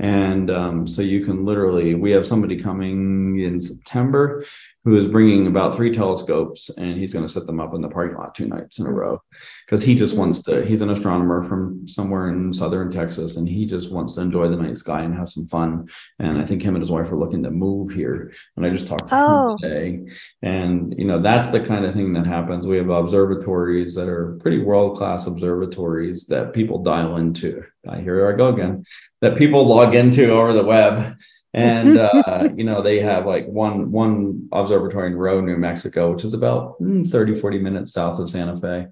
[0.00, 4.44] and um, so you can literally we have somebody coming in September
[4.86, 7.88] who is bringing about three telescopes and he's going to set them up in the
[7.88, 9.20] parking lot two nights in a row.
[9.66, 13.66] Because he just wants to he's an astronomer from somewhere in southern texas and he
[13.66, 15.88] just wants to enjoy the night sky and have some fun.
[16.20, 18.32] And i think him and his wife are looking to move here.
[18.56, 19.50] And i just talked to oh.
[19.50, 20.06] him today.
[20.42, 20.55] and
[20.98, 24.58] you know that's the kind of thing that happens we have observatories that are pretty
[24.58, 28.84] world class observatories that people dial into I here I go again
[29.20, 31.16] that people log into over the web
[31.56, 36.22] and uh, you know they have like one one observatory in Rowe, New Mexico, which
[36.22, 38.86] is about mm, 30, 40 minutes south of Santa Fe.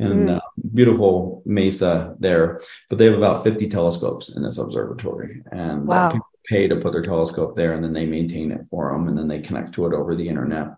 [0.00, 0.36] and mm.
[0.36, 0.40] uh,
[0.74, 2.60] beautiful mesa there.
[2.90, 6.08] But they have about 50 telescopes in this observatory, and uh, wow.
[6.08, 9.08] uh, people pay to put their telescope there, and then they maintain it for them,
[9.08, 10.68] and then they connect to it over the internet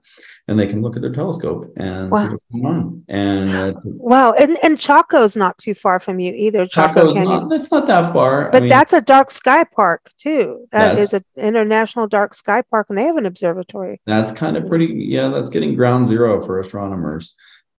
[0.51, 2.19] and they can look at their telescope and wow.
[2.19, 3.05] see what's going on.
[3.09, 6.67] And uh, wow, and and Chaco's not too far from you either.
[6.67, 7.49] Chaco Chaco's Canyon.
[7.49, 7.53] not.
[7.53, 8.51] It's not that far.
[8.51, 10.67] But I mean, that's a dark sky park too.
[10.73, 14.01] That is an international dark sky park, and they have an observatory.
[14.07, 14.87] That's kind of pretty.
[14.87, 17.35] Yeah, that's getting ground zero for astronomers.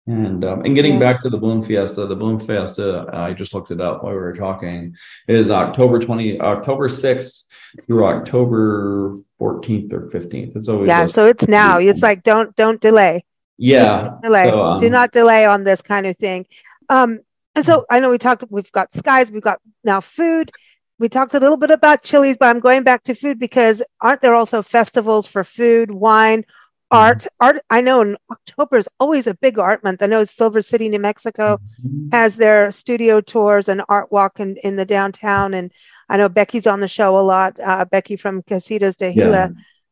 [0.07, 0.99] And um, and getting yeah.
[0.99, 4.17] back to the Balloon Fiesta, the Balloon Fiesta, I just looked it up while we
[4.17, 4.95] were talking,
[5.27, 7.43] is October 20, October 6th
[7.85, 10.55] through October 14th or 15th.
[10.55, 11.05] It's always yeah.
[11.05, 11.79] So it's now.
[11.79, 13.25] It's like don't don't delay.
[13.57, 14.01] Yeah.
[14.01, 14.49] Don't delay.
[14.49, 16.45] So, um, Do not delay on this kind of thing.
[16.89, 17.19] Um,
[17.55, 18.43] and so I know we talked.
[18.49, 19.31] We've got skies.
[19.31, 20.51] We've got now food.
[20.99, 24.21] We talked a little bit about chilies, but I'm going back to food because aren't
[24.21, 26.45] there also festivals for food, wine,
[26.91, 27.45] art mm-hmm.
[27.45, 30.99] art i know october is always a big art month i know silver city new
[30.99, 32.09] mexico mm-hmm.
[32.11, 35.71] has their studio tours and art walk in, in the downtown and
[36.11, 39.49] i know becky's on the show a lot uh, becky from casitas de gila yeah.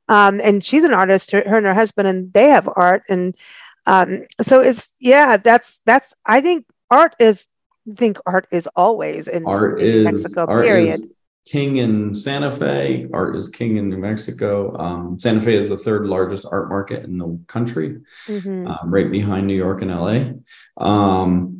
[0.08, 3.36] um, and she's an artist her, her, and her husband and they have art and
[3.86, 7.48] um, so it's yeah that's that's i think art is
[7.90, 10.96] I think art is always in, art in is, Mexico, period.
[10.96, 11.10] Is,
[11.46, 13.08] king in Santa Fe.
[13.12, 14.78] Art is king in New Mexico.
[14.78, 18.68] Um, Santa Fe is the third largest art market in the country, mm-hmm.
[18.68, 20.84] um, right behind New York and LA.
[20.84, 21.59] Um,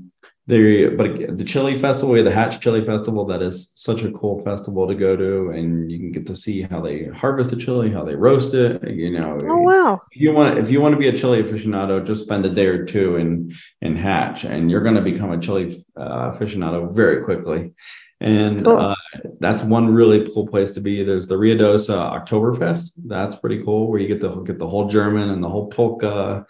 [0.50, 4.42] there, but the Chili Festival, we the Hatch Chili Festival, that is such a cool
[4.42, 7.92] festival to go to, and you can get to see how they harvest the chili,
[7.92, 8.86] how they roast it.
[8.90, 10.02] You know, oh wow!
[10.12, 12.66] If you want, if you want to be a chili aficionado, just spend a day
[12.66, 17.24] or two in in Hatch, and you're going to become a chili uh, aficionado very
[17.24, 17.74] quickly.
[18.20, 18.80] And cool.
[18.80, 18.96] uh,
[19.40, 21.04] that's one really cool place to be.
[21.04, 22.92] There's the Ruidoso Oktoberfest.
[23.06, 26.46] That's pretty cool, where you get to get the whole German and the whole polka,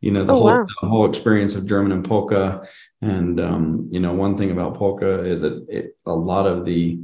[0.00, 0.66] you know, the oh, whole wow.
[0.82, 2.66] the whole experience of German and polka.
[3.02, 7.00] And um, you know, one thing about polka is that it, a lot of the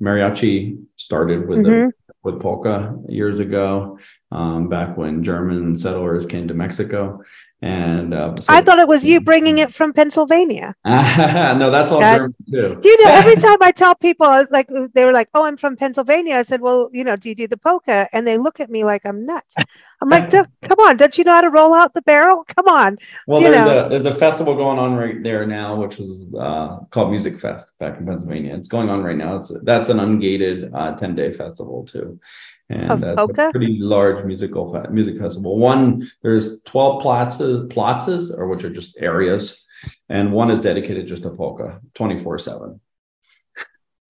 [0.00, 1.88] mariachi started with mm-hmm.
[1.88, 3.98] the with polka years ago,
[4.30, 7.22] um, back when German settlers came to Mexico.
[7.62, 10.74] And uh, so, I thought it was you bringing it from Pennsylvania.
[10.84, 12.80] no, that's all that, German too.
[12.82, 16.36] You know, every time I tell people, like, they were like, "Oh, I'm from Pennsylvania."
[16.36, 18.84] I said, "Well, you know, do you do the polka?" And they look at me
[18.84, 19.56] like I'm nuts.
[20.02, 22.44] I'm like, "Come on, don't you know how to roll out the barrel?
[22.56, 23.86] Come on." Well, you there's know.
[23.86, 27.98] a there's a festival going on right there now, which was uh, called Musikfest back
[27.98, 28.56] in Pennsylvania.
[28.56, 29.36] It's going on right now.
[29.36, 32.18] It's that's an ungated uh, ten day festival too,
[32.70, 33.48] and of that's polka?
[33.48, 35.58] a pretty large musical fe- music festival.
[35.58, 39.66] One there's twelve platzes platzes, or which are just areas,
[40.08, 42.80] and one is dedicated just to polka, twenty four seven.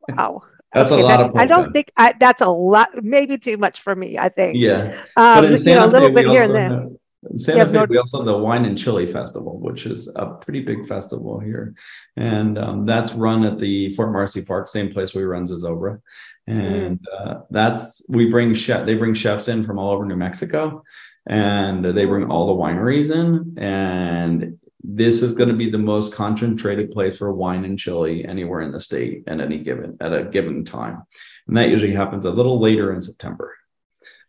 [0.09, 0.43] Wow.
[0.73, 1.37] That's okay, a lot that, of.
[1.37, 4.19] I don't think I, that's a lot, maybe too much for me.
[4.19, 4.57] I think.
[4.57, 6.87] Yeah, um, but in Santa you know, a little Fe, bit here and there.
[7.35, 10.87] Santa Fe, we also have the Wine and Chili Festival, which is a pretty big
[10.87, 11.75] festival here,
[12.17, 16.01] and um, that's run at the Fort Marcy Park, same place we run Zozobra,
[16.47, 18.87] and uh, that's we bring chef.
[18.87, 20.85] They bring chefs in from all over New Mexico,
[21.27, 26.13] and they bring all the wineries in, and this is going to be the most
[26.13, 30.25] concentrated place for wine and chili anywhere in the state at any given at a
[30.25, 31.03] given time,
[31.47, 33.57] and that usually happens a little later in September.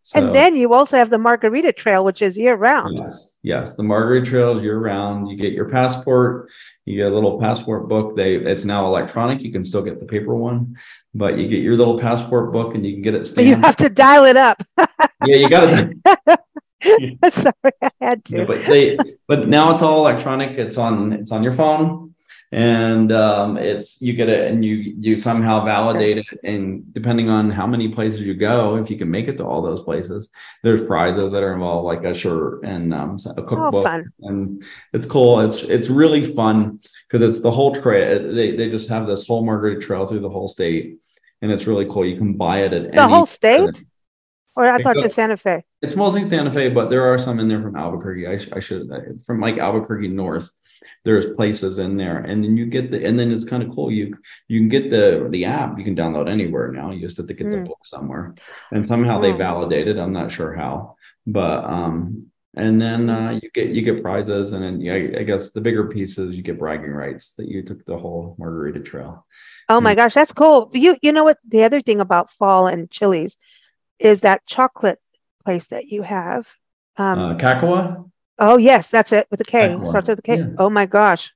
[0.03, 2.97] So, and then you also have the Margarita Trail, which is year round.
[2.97, 5.29] Yes, yes, the Margarita Trail is year round.
[5.29, 6.49] You get your passport,
[6.85, 8.17] you get a little passport book.
[8.17, 9.41] They it's now electronic.
[9.41, 10.75] You can still get the paper one,
[11.13, 13.47] but you get your little passport book and you can get it stamped.
[13.47, 14.63] You have to dial it up.
[14.77, 16.39] yeah, you got to.
[17.29, 18.45] Sorry, I had to.
[18.45, 20.57] But they, but now it's all electronic.
[20.57, 22.11] It's on, it's on your phone.
[22.53, 26.39] And um, it's you get it and you you somehow validate it.
[26.43, 29.61] And depending on how many places you go if you can make it to all
[29.61, 30.29] those places
[30.61, 33.87] there's prizes that are involved like a shirt and um, a cookbook.
[33.87, 35.39] oh, and it's cool.
[35.39, 39.45] It's it's really fun because it's the whole trail they, they just have this whole
[39.45, 40.97] margarita trail through the whole state.
[41.41, 42.05] And it's really cool.
[42.05, 43.81] You can buy it at the whole state
[44.55, 45.63] or I thought just Santa Fe.
[45.81, 48.27] It's mostly Santa Fe, but there are some in there from Albuquerque.
[48.27, 48.89] I, sh- I should
[49.25, 50.49] from like Albuquerque north
[51.03, 53.91] there's places in there and then you get the and then it's kind of cool
[53.91, 54.15] you
[54.47, 57.33] you can get the the app you can download anywhere now you just have to
[57.33, 57.51] get mm.
[57.51, 57.65] the hmm.
[57.65, 58.35] book somewhere
[58.71, 59.21] and somehow oh.
[59.21, 63.81] they validate it i'm not sure how but um and then uh, you get you
[63.81, 67.47] get prizes and then yeah, I guess the bigger pieces you get bragging rights that
[67.47, 69.25] you took the whole margarita trail
[69.69, 72.91] oh my gosh that's cool you you know what the other thing about fall and
[72.91, 73.37] chilies
[74.01, 74.99] is that chocolate
[75.43, 76.49] place that you have
[76.97, 78.09] um uh, Kakawa?
[78.39, 79.79] Oh yes, that's it with a K.
[79.83, 80.37] Starts with a K.
[80.39, 80.47] Yeah.
[80.57, 81.31] Oh my gosh.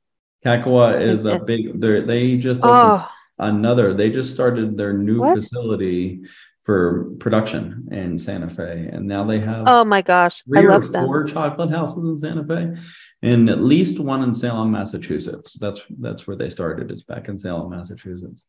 [0.45, 1.79] Kakawa is a big.
[1.79, 3.07] They they just oh.
[3.39, 3.93] another.
[3.93, 5.37] They just started their new what?
[5.37, 6.21] facility
[6.63, 11.05] for production in Santa Fe, and now they have oh my gosh, I love them.
[11.05, 12.81] Four chocolate houses in Santa Fe,
[13.21, 15.53] and at least one in Salem, Massachusetts.
[15.53, 16.91] That's that's where they started.
[16.91, 18.47] Is back in Salem, Massachusetts.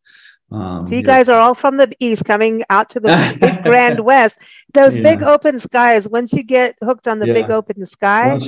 [0.51, 4.01] Um, so you guys are all from the east, coming out to the big grand
[4.01, 4.39] west.
[4.75, 5.03] Those yeah.
[5.03, 6.09] big open skies.
[6.09, 7.35] Once you get hooked on the yeah.
[7.35, 8.39] big open sky,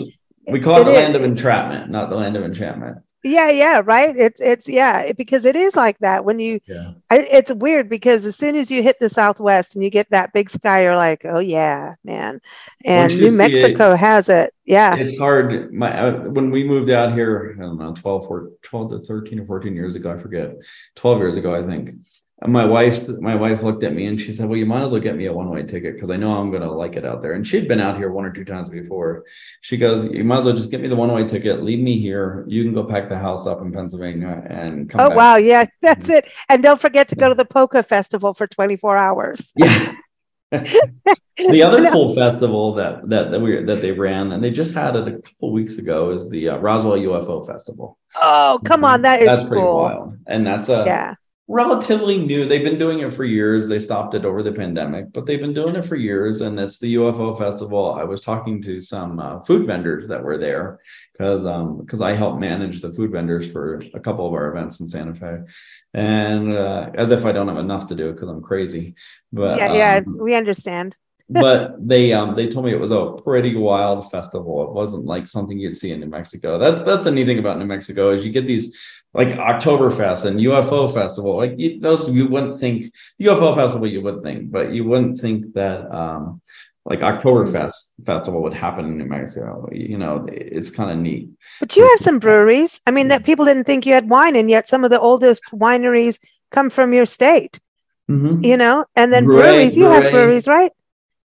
[0.47, 3.83] we call it, it the land of entrapment, not the land of enchantment yeah yeah
[3.85, 4.17] right?
[4.17, 6.93] It's it's yeah because it is like that when you yeah.
[7.11, 10.33] I, it's weird because as soon as you hit the southwest and you get that
[10.33, 12.41] big sky you're like oh yeah man.
[12.85, 14.97] And new mexico it, has it yeah.
[14.97, 15.73] it's hard.
[15.73, 19.41] My uh, when we moved out here i don't know 12 or 12 to 13
[19.41, 20.53] or 14 years ago i forget
[20.97, 21.91] 12 years ago i think
[22.47, 25.01] my wife my wife looked at me and she said well you might as well
[25.01, 27.33] get me a one-way ticket because i know i'm going to like it out there.
[27.33, 29.25] And she'd been out here one or two times before.
[29.61, 31.63] She goes you might as well just get me the one-way ticket.
[31.63, 32.45] Leave me here.
[32.47, 35.17] You can go pack the house up in pennsylvania and come oh back.
[35.17, 35.37] wow.
[35.37, 36.31] Yeah that's it.
[36.49, 39.53] And don't forget to go to the polka festival for 24 hours.
[39.63, 39.95] Yeah.
[41.37, 41.91] The other no.
[41.93, 45.13] cool festival that that that we that they ran and they just had it a
[45.13, 47.97] couple weeks ago is the uh, Roswell UFO Festival.
[48.17, 49.49] Oh, come on, that is that's cool.
[49.49, 51.15] pretty wild, and that's a yeah
[51.49, 52.47] relatively new.
[52.47, 53.67] They've been doing it for years.
[53.67, 56.43] They stopped it over the pandemic, but they've been doing it for years.
[56.43, 57.95] And it's the UFO festival.
[57.95, 60.79] I was talking to some uh, food vendors that were there
[61.13, 64.81] because um because I help manage the food vendors for a couple of our events
[64.81, 65.39] in Santa Fe,
[65.95, 68.95] and uh, as if I don't have enough to do because I'm crazy.
[69.33, 70.97] But yeah, yeah, um, we understand.
[71.31, 74.65] but they um they told me it was a pretty wild festival.
[74.65, 76.59] It wasn't like something you'd see in New Mexico.
[76.59, 78.75] That's that's the neat thing about New Mexico is you get these
[79.19, 81.37] like Oktoberfest and UFO festival.
[81.37, 85.55] Like you, those you wouldn't think UFO festival you wouldn't think, but you wouldn't think
[85.55, 86.41] that um
[86.85, 89.69] like Oktoberfest festival would happen in New Mexico.
[89.73, 91.31] You know, it's kind of neat.
[91.59, 92.81] But you have some breweries.
[92.87, 95.43] I mean, that people didn't think you had wine, and yet some of the oldest
[95.53, 96.21] wineries
[96.53, 97.59] come from your state.
[98.09, 98.45] Mm-hmm.
[98.45, 99.77] You know, and then breweries.
[99.77, 100.73] You have breweries, right?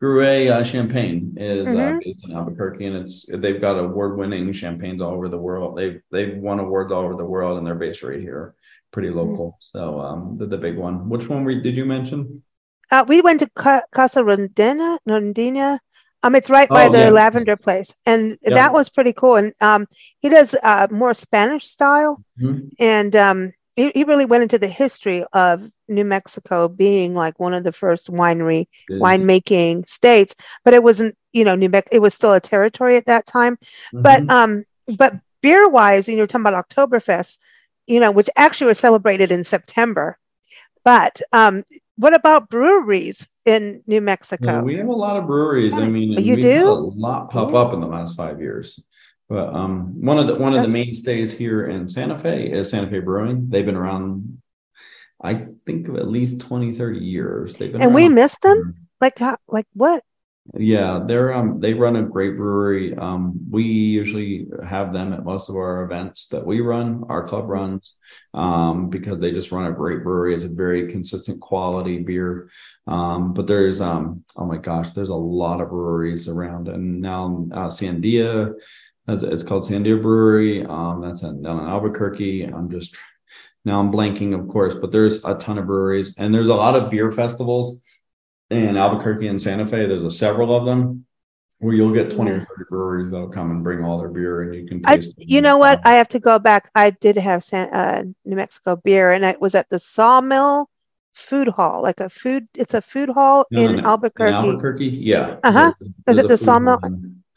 [0.01, 1.95] Gruet uh, Champagne is uh, mm-hmm.
[1.95, 5.75] uh, based in Albuquerque, and it's they've got award-winning champagnes all over the world.
[5.75, 8.53] They've they've won awards all over the world, and they're based right here,
[8.91, 9.17] pretty mm-hmm.
[9.17, 9.47] local.
[9.47, 9.77] Mm-hmm.
[9.77, 11.09] So um, the, the big one.
[11.09, 12.43] Which one we, did you mention?
[12.91, 15.79] Uh, we went to Ca- Casa Rondeña, Rondeña.
[16.23, 17.09] Um, it's right by oh, the yeah.
[17.09, 18.53] lavender place, and yeah.
[18.53, 19.35] that was pretty cool.
[19.35, 19.87] And um,
[20.19, 22.67] he does uh, more Spanish style, mm-hmm.
[22.79, 27.53] and um, he, he really went into the history of New Mexico being like one
[27.53, 30.35] of the first winery winemaking states,
[30.65, 33.55] but it wasn't, you know, New Mexico, it was still a territory at that time.
[33.93, 34.01] Mm-hmm.
[34.01, 37.37] But um, but beer wise, you know, talking about Oktoberfest,
[37.85, 40.17] you know, which actually was celebrated in September.
[40.83, 41.63] But um,
[41.97, 44.53] what about breweries in New Mexico?
[44.53, 45.73] Yeah, we have a lot of breweries.
[45.73, 48.81] I mean, you do a lot pop up in the last five years.
[49.29, 52.89] But um, one of the one of the mainstays here in Santa Fe is Santa
[52.89, 53.49] Fe Brewing.
[53.49, 54.41] They've been around,
[55.21, 55.35] I
[55.65, 57.55] think, of at least 20, 30 years.
[57.55, 58.87] They've been and we missed them.
[59.01, 60.03] Like how, like what?
[60.55, 62.95] Yeah, they're um they run a great brewery.
[62.95, 67.49] Um, we usually have them at most of our events that we run, our club
[67.49, 67.95] runs,
[68.33, 70.33] um, because they just run a great brewery.
[70.35, 72.49] It's a very consistent quality beer.
[72.87, 77.45] Um, but there's um oh my gosh, there's a lot of breweries around, and now
[77.51, 78.53] uh, Sandia
[79.07, 80.65] it's called Sandia Brewery.
[80.65, 82.43] Um, that's in, down in Albuquerque.
[82.43, 82.95] I'm just
[83.65, 86.75] now I'm blanking, of course, but there's a ton of breweries and there's a lot
[86.75, 87.77] of beer festivals
[88.49, 89.85] in Albuquerque and Santa Fe.
[89.87, 91.05] There's a several of them
[91.59, 94.53] where you'll get 20 or 30 breweries that'll come and bring all their beer and
[94.53, 95.81] you can taste I, you know what?
[95.85, 96.69] I have to go back.
[96.75, 100.69] I did have San, uh, new mexico beer and it was at the sawmill
[101.13, 104.87] food hall like a food it's a food hall no, in, albuquerque in albuquerque.
[104.87, 105.37] Yeah.
[105.43, 105.73] Uh-huh.
[106.07, 106.79] Is it the sawmill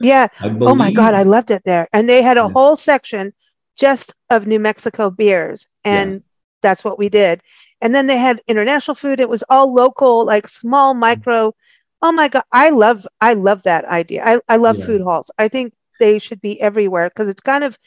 [0.00, 0.28] yeah.
[0.42, 1.88] oh my God, I loved it there.
[1.92, 2.50] And they had a yeah.
[2.50, 3.32] whole section
[3.78, 5.66] just of New Mexico beers.
[5.84, 6.22] And yes.
[6.62, 7.42] that's what we did.
[7.80, 9.20] And then they had international food.
[9.20, 11.00] It was all local, like small mm-hmm.
[11.00, 11.54] micro.
[12.02, 12.44] Oh my God.
[12.52, 14.24] I love, I love that idea.
[14.24, 14.86] I, I love yeah.
[14.86, 15.30] food halls.
[15.38, 17.78] I think they should be everywhere because it's kind of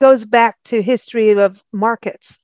[0.00, 2.40] goes back to history of markets.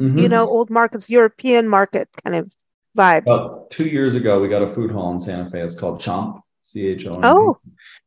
[0.00, 0.18] Mm-hmm.
[0.18, 2.50] You know, old markets, European market kind of
[2.96, 3.24] vibes.
[3.24, 5.60] About two years ago, we got a food hall in Santa Fe.
[5.60, 6.40] It's called Chomp.
[6.62, 7.20] C H O.
[7.22, 7.58] Oh,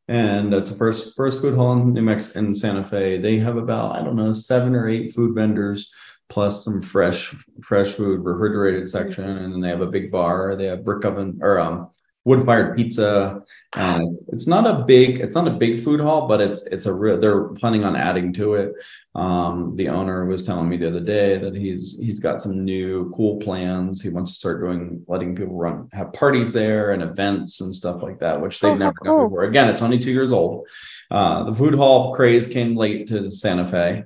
[0.08, 3.18] and that's the first first food hall in New Mexico in Santa Fe.
[3.18, 5.90] They have about I don't know seven or eight food vendors
[6.28, 10.56] plus some fresh fresh food refrigerated section, and then they have a big bar.
[10.56, 11.90] They have brick oven or um
[12.24, 13.42] wood fired pizza.
[13.76, 16.92] And it's not a big, it's not a big food hall, but it's it's a
[16.92, 17.18] real.
[17.18, 18.74] They're planning on adding to it.
[19.14, 23.12] Um, the owner was telling me the other day that he's he's got some new
[23.14, 24.00] cool plans.
[24.00, 28.02] He wants to start doing letting people run have parties there and events and stuff
[28.02, 29.16] like that, which they've oh, never cool.
[29.16, 29.44] done before.
[29.44, 30.66] Again, it's only two years old.
[31.10, 34.04] Uh, the food hall craze came late to Santa Fe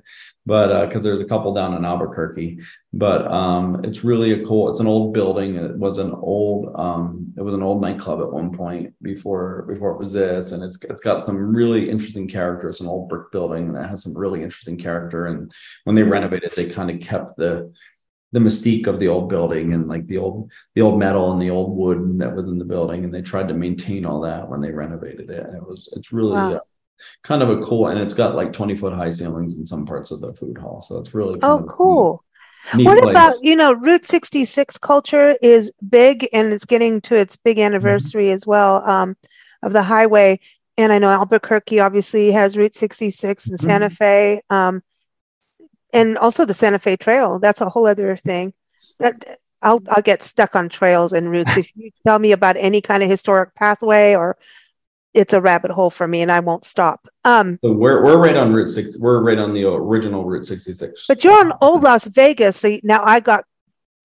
[0.49, 2.57] but because uh, there's a couple down in Albuquerque.
[2.91, 4.71] But um, it's really a cool.
[4.71, 5.55] It's an old building.
[5.57, 6.73] It was an old.
[6.75, 10.63] Um, it was an old nightclub at one point before before it was this, and
[10.63, 12.67] it's it's got some really interesting character.
[12.67, 15.27] It's an old brick building that has some really interesting character.
[15.27, 17.71] And when they renovated, they kind of kept the
[18.31, 21.51] the mystique of the old building and like the old the old metal and the
[21.51, 24.61] old wood that was in the building and they tried to maintain all that when
[24.61, 26.61] they renovated it and it was it's really wow.
[27.23, 30.11] Kind of a cool and it's got like 20 foot high ceilings in some parts
[30.11, 32.23] of the food hall so it's really oh cool
[32.73, 33.11] neat, neat what place.
[33.11, 38.25] about you know route 66 culture is big and it's getting to its big anniversary
[38.25, 38.33] mm-hmm.
[38.33, 39.15] as well um,
[39.61, 40.39] of the highway
[40.77, 43.95] and i know albuquerque obviously has route 66 and santa mm-hmm.
[43.95, 44.81] fe um,
[45.93, 47.39] and also the Santa Fe Trail.
[47.39, 48.53] That's a whole other thing.
[48.99, 49.25] That
[49.61, 51.57] I'll I'll get stuck on trails and routes.
[51.57, 54.37] if you tell me about any kind of historic pathway or
[55.13, 57.07] it's a rabbit hole for me and I won't stop.
[57.23, 58.97] Um so we're we're right on Route Six.
[58.97, 61.05] We're right on the original Route 66.
[61.07, 62.57] But you're on old Las Vegas.
[62.57, 63.45] So now I got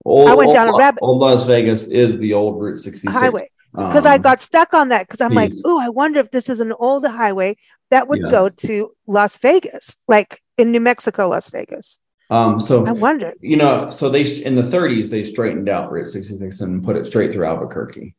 [0.04, 3.50] old, I went down a rabbit old Las Vegas is the old Route 66 highway.
[3.74, 5.36] Because um, I got stuck on that because I'm geez.
[5.36, 7.56] like, oh, I wonder if this is an old highway
[7.90, 8.30] that would yes.
[8.30, 11.98] go to Las Vegas, like in New Mexico, Las Vegas.
[12.30, 16.06] Um, so I wonder, you know, so they in the 30s they straightened out Route
[16.06, 18.14] 66 and put it straight through Albuquerque.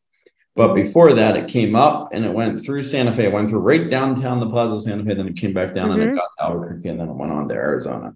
[0.56, 3.26] But before that, it came up and it went through Santa Fe.
[3.26, 5.14] It went through right downtown the Plaza Santa Fe.
[5.14, 6.00] Then it came back down mm-hmm.
[6.00, 6.16] and it mm-hmm.
[6.16, 8.14] got to Albuquerque and then it went on to Arizona.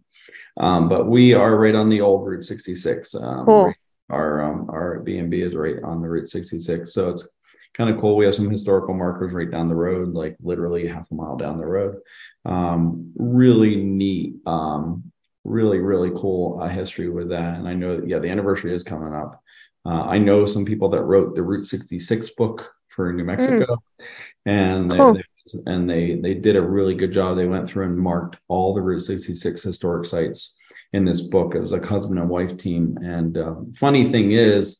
[0.57, 3.15] Um, but we are right on the old Route 66.
[3.15, 3.75] Um, cool.
[4.09, 6.93] Our um, our B and B is right on the Route 66.
[6.93, 7.29] So it's
[7.75, 8.17] kind of cool.
[8.17, 11.59] We have some historical markers right down the road, like literally half a mile down
[11.59, 11.97] the road.
[12.45, 15.13] Um, really neat, um,
[15.45, 17.57] really, really cool uh, history with that.
[17.57, 19.43] And I know, yeah, the anniversary is coming up.
[19.87, 24.05] Uh, I know some people that wrote the Route 66 book for New Mexico, mm.
[24.47, 25.15] and cool.
[25.15, 27.37] they, they, and they they did a really good job.
[27.37, 30.55] They went through and marked all the Route 66 historic sites
[30.93, 31.55] in this book.
[31.55, 32.99] It was a husband and wife team.
[33.03, 34.79] And uh, funny thing is,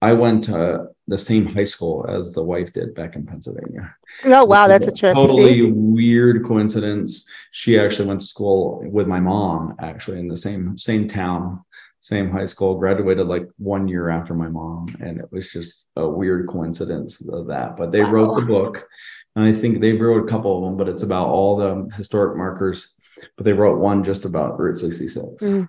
[0.00, 3.94] I went to the same high school as the wife did back in Pennsylvania.
[4.24, 5.14] Oh wow, that's a trip.
[5.14, 7.26] Totally weird coincidence.
[7.50, 11.64] She actually went to school with my mom, actually in the same same town,
[12.00, 12.78] same high school.
[12.78, 17.46] Graduated like one year after my mom, and it was just a weird coincidence of
[17.48, 17.76] that.
[17.76, 18.10] But they wow.
[18.10, 18.88] wrote the book,
[19.36, 22.36] and I think they wrote a couple of them, but it's about all the historic
[22.36, 22.92] markers.
[23.36, 25.42] But they wrote one just about Route 66.
[25.42, 25.68] Mm.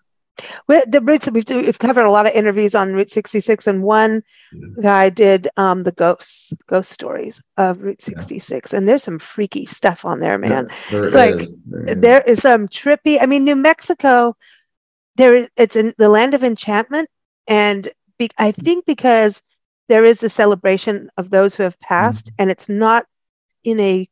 [0.67, 4.23] Well, the we've, we've covered a lot of interviews on Route 66, and one
[4.81, 8.77] guy did um, the ghosts, ghost stories of Route 66, yeah.
[8.77, 10.69] and there's some freaky stuff on there, man.
[10.89, 13.21] There, there it's like there, there is some trippy.
[13.21, 14.35] I mean, New Mexico,
[15.19, 17.09] there is it's in the land of enchantment,
[17.45, 19.43] and be, I think because
[19.89, 22.35] there is a celebration of those who have passed, mm-hmm.
[22.39, 23.05] and it's not
[23.63, 24.09] in a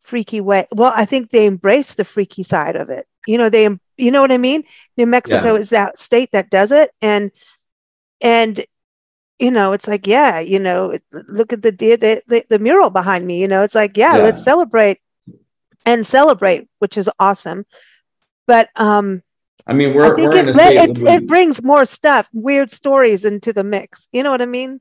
[0.00, 0.66] freaky way.
[0.72, 3.06] Well, I think they embrace the freaky side of it.
[3.26, 4.64] You know, they you know what I mean?
[4.96, 5.60] New Mexico yeah.
[5.60, 6.90] is that state that does it.
[7.00, 7.30] And,
[8.20, 8.64] and,
[9.38, 13.26] you know, it's like, yeah, you know, look at the, the, the, the mural behind
[13.26, 14.98] me, you know, it's like, yeah, yeah, let's celebrate
[15.84, 17.64] and celebrate, which is awesome.
[18.46, 19.22] But, um,
[19.66, 23.52] I mean, we're, I think we're it, it, it, brings more stuff, weird stories into
[23.52, 24.08] the mix.
[24.12, 24.80] You know what I mean?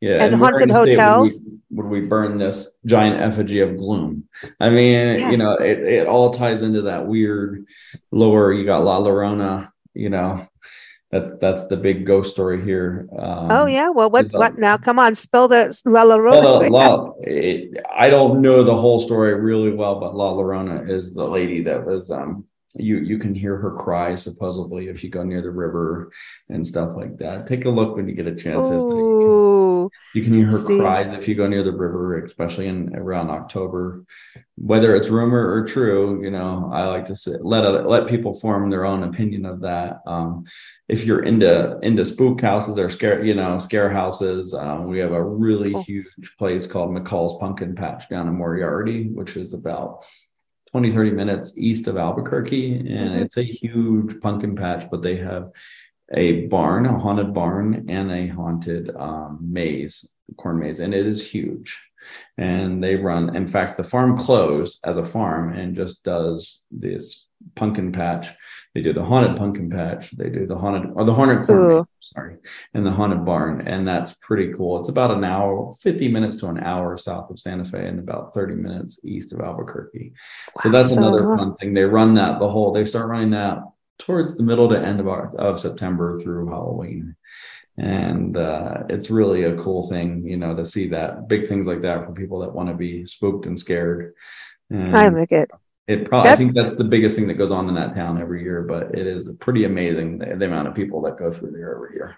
[0.00, 1.38] Yeah, and, and haunted hotels.
[1.70, 4.24] Would we, we, burn this giant effigy of gloom?
[4.58, 5.30] I mean, yeah.
[5.30, 7.66] you know, it, it all ties into that weird
[8.10, 8.52] lore.
[8.52, 10.48] You got La Llorona, you know,
[11.12, 13.06] that's that's the big ghost story here.
[13.16, 14.78] Um, oh yeah, well, what what now?
[14.78, 16.70] Come on, spill the La Llorona.
[16.70, 17.12] La,
[17.94, 21.84] I don't know the whole story really well, but La Llorona is the lady that
[21.84, 26.10] was um you you can hear her cry supposedly if you go near the river
[26.48, 27.46] and stuff like that.
[27.46, 28.68] Take a look when you get a chance.
[28.68, 30.78] Ooh, you can hear her see.
[30.78, 34.04] cries if you go near the river, especially in around October.
[34.56, 38.34] Whether it's rumor or true, you know, I like to sit, let a, let people
[38.34, 40.00] form their own opinion of that.
[40.06, 40.44] Um,
[40.88, 45.12] if you're into into spook houses or scare, you know, scare houses, um, we have
[45.12, 45.82] a really cool.
[45.82, 46.06] huge
[46.38, 50.04] place called McCall's Pumpkin Patch down in Moriarty, which is about
[50.72, 52.76] 20, 30 minutes east of Albuquerque.
[52.76, 53.22] And mm-hmm.
[53.22, 55.50] it's a huge pumpkin patch, but they have
[56.14, 60.80] a barn, a haunted barn, and a haunted um, maze, corn maze.
[60.80, 61.78] And it is huge.
[62.36, 67.21] And they run, in fact, the farm closed as a farm and just does this
[67.54, 68.28] pumpkin patch.
[68.74, 70.10] They do the haunted pumpkin patch.
[70.12, 72.36] They do the haunted or the haunted corn, sorry,
[72.74, 74.80] and the haunted barn, and that's pretty cool.
[74.80, 78.32] It's about an hour, fifty minutes to an hour south of Santa Fe, and about
[78.32, 80.12] thirty minutes east of Albuquerque.
[80.48, 81.38] Wow, so that's so another nice.
[81.38, 81.74] fun thing.
[81.74, 82.72] They run that the whole.
[82.72, 83.58] They start running that
[83.98, 87.14] towards the middle to end of our, of September through Halloween.
[87.78, 91.82] And uh, it's really a cool thing, you know, to see that big things like
[91.82, 94.14] that for people that want to be spooked and scared.
[94.70, 95.50] And, I like it
[95.92, 98.42] it probably I think that's the biggest thing that goes on in that town every
[98.42, 101.74] year, but it is pretty amazing the, the amount of people that go through there
[101.74, 102.16] every year.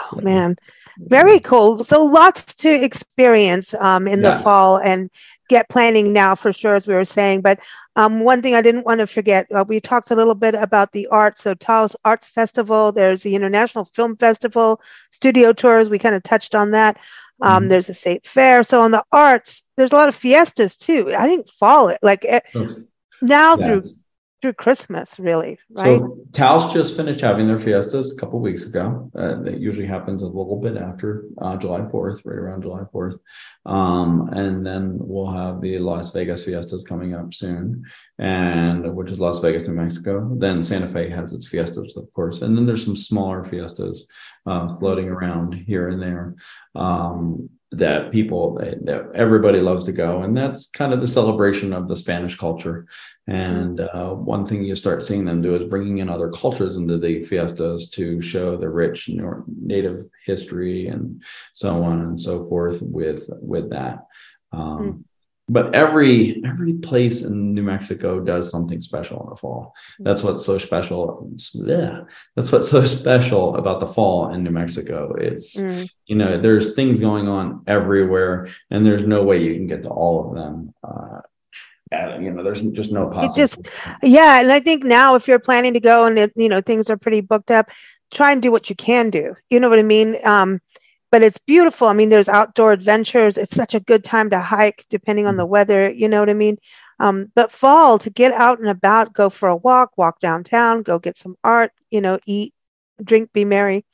[0.00, 0.56] Oh so, man,
[0.98, 1.84] very cool.
[1.84, 4.38] So lots to experience um, in yes.
[4.38, 5.10] the fall and
[5.48, 7.40] get planning now for sure, as we were saying.
[7.40, 7.60] But
[7.94, 10.92] um, one thing I didn't want to forget, uh, we talked a little bit about
[10.92, 11.42] the arts.
[11.42, 14.80] So Taos Arts Festival, there's the International Film Festival,
[15.10, 15.88] studio tours.
[15.88, 16.98] We kind of touched on that.
[17.40, 17.68] Um, mm-hmm.
[17.68, 18.62] There's a state fair.
[18.62, 21.14] So on the arts, there's a lot of fiestas too.
[21.14, 22.40] I think fall, like eh,
[23.20, 23.64] now yes.
[23.64, 23.82] through
[24.42, 25.98] through Christmas, really, right?
[25.98, 29.10] So Taos just finished having their fiestas a couple weeks ago.
[29.16, 33.18] Uh, that usually happens a little bit after uh, July 4th, right around July 4th.
[33.64, 37.82] Um, and then we'll have the Las Vegas fiestas coming up soon,
[38.18, 40.36] and which is Las Vegas, New Mexico.
[40.38, 44.06] Then Santa Fe has its fiestas, of course, and then there's some smaller fiestas
[44.46, 46.34] uh, floating around here and there.
[46.74, 51.88] Um, that people that everybody loves to go and that's kind of the celebration of
[51.88, 52.86] the spanish culture.
[53.26, 56.96] And uh, one thing you start seeing them do is bringing in other cultures into
[56.96, 59.10] the fiestas to show the rich
[59.60, 61.22] native history and
[61.54, 64.06] so on and so forth with with that.
[64.52, 65.02] Um, mm
[65.48, 69.74] but every every place in New Mexico does something special in the fall.
[70.00, 71.30] That's what's so special.
[71.54, 72.02] Yeah,
[72.34, 75.14] that's what's so special about the fall in New Mexico.
[75.14, 75.88] It's mm.
[76.06, 79.88] you know there's things going on everywhere, and there's no way you can get to
[79.88, 80.74] all of them.
[80.82, 81.20] Uh,
[82.20, 83.36] you know, there's just no possible.
[83.36, 83.68] Just
[84.02, 86.90] yeah, and I think now if you're planning to go and it, you know things
[86.90, 87.70] are pretty booked up,
[88.12, 89.36] try and do what you can do.
[89.48, 90.16] You know what I mean?
[90.24, 90.60] Um,
[91.10, 91.88] but it's beautiful.
[91.88, 93.38] I mean, there's outdoor adventures.
[93.38, 95.52] It's such a good time to hike, depending on the mm-hmm.
[95.52, 95.90] weather.
[95.90, 96.58] You know what I mean?
[96.98, 100.98] Um, but fall to get out and about, go for a walk, walk downtown, go
[100.98, 102.54] get some art, you know, eat,
[103.02, 103.84] drink, be merry.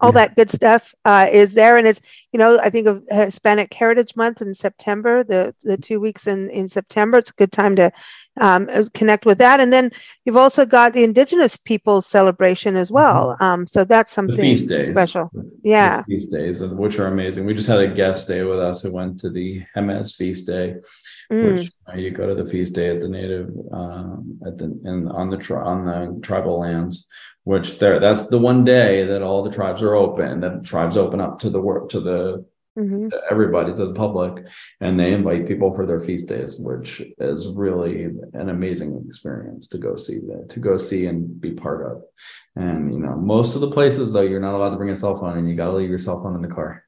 [0.00, 0.26] All yeah.
[0.26, 2.02] that good stuff uh, is there, and it's
[2.32, 6.50] you know I think of Hispanic Heritage Month in September, the the two weeks in
[6.50, 7.18] in September.
[7.18, 7.92] It's a good time to
[8.40, 9.60] um, uh, connect with that.
[9.60, 9.90] And then
[10.24, 13.36] you've also got the Indigenous Peoples celebration as well.
[13.40, 13.44] Mm-hmm.
[13.44, 15.30] Um, so that's something special.
[15.62, 16.02] Yeah.
[16.08, 17.46] The feast days, which are amazing.
[17.46, 20.76] We just had a guest stay with us who went to the Jemez feast day,
[21.32, 21.58] mm.
[21.58, 25.08] which uh, you go to the feast day at the native, um, at the, and
[25.10, 27.06] on the, tri- on the tribal lands,
[27.44, 31.20] which there, that's the one day that all the tribes are open, that tribes open
[31.20, 32.44] up to the work, to the
[32.78, 33.08] mm-hmm.
[33.08, 34.46] to everybody to the public
[34.80, 39.78] and they invite people for their feast days which is really an amazing experience to
[39.78, 42.02] go see that to go see and be part of.
[42.56, 45.16] And you know most of the places though you're not allowed to bring a cell
[45.16, 46.84] phone and you got to leave your cell phone in the car.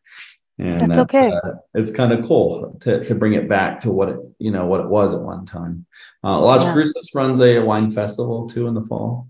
[0.59, 1.33] And that's, that's okay.
[1.33, 4.67] uh, it's kind of cool to, to bring it back to what it you know
[4.67, 5.87] what it was at one time.
[6.25, 6.73] Uh, las yeah.
[6.73, 9.29] cruces runs a wine festival too in the fall.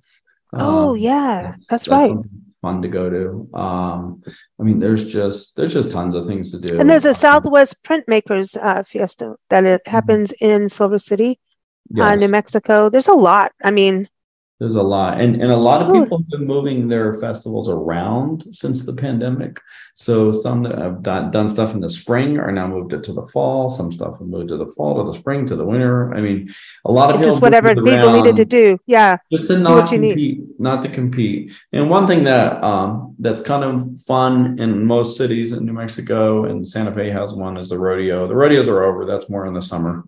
[0.52, 1.54] Oh um, yeah.
[1.56, 2.16] that's, that's right
[2.66, 3.58] fun to go to.
[3.64, 3.98] Um,
[4.58, 6.78] I mean, there's just there's just tons of things to do.
[6.80, 9.90] And there's a Southwest Printmakers uh, Fiesta that it mm-hmm.
[9.96, 11.38] happens in Silver City,
[11.90, 12.04] yes.
[12.04, 12.88] uh, New Mexico.
[12.90, 13.52] There's a lot.
[13.62, 14.08] I mean,
[14.58, 18.46] there's a lot, and and a lot of people have been moving their festivals around
[18.52, 19.60] since the pandemic.
[19.94, 23.12] So some that have done, done stuff in the spring are now moved it to
[23.12, 23.68] the fall.
[23.68, 26.14] Some stuff have moved to the fall, to the spring, to the winter.
[26.14, 26.54] I mean,
[26.86, 28.78] a lot of just whatever people needed to do.
[28.86, 31.52] Yeah, just to not compete, not to compete.
[31.72, 36.46] And one thing that um, that's kind of fun in most cities in New Mexico
[36.46, 38.26] and Santa Fe has one is the rodeo.
[38.26, 39.04] The rodeos are over.
[39.04, 40.04] That's more in the summer,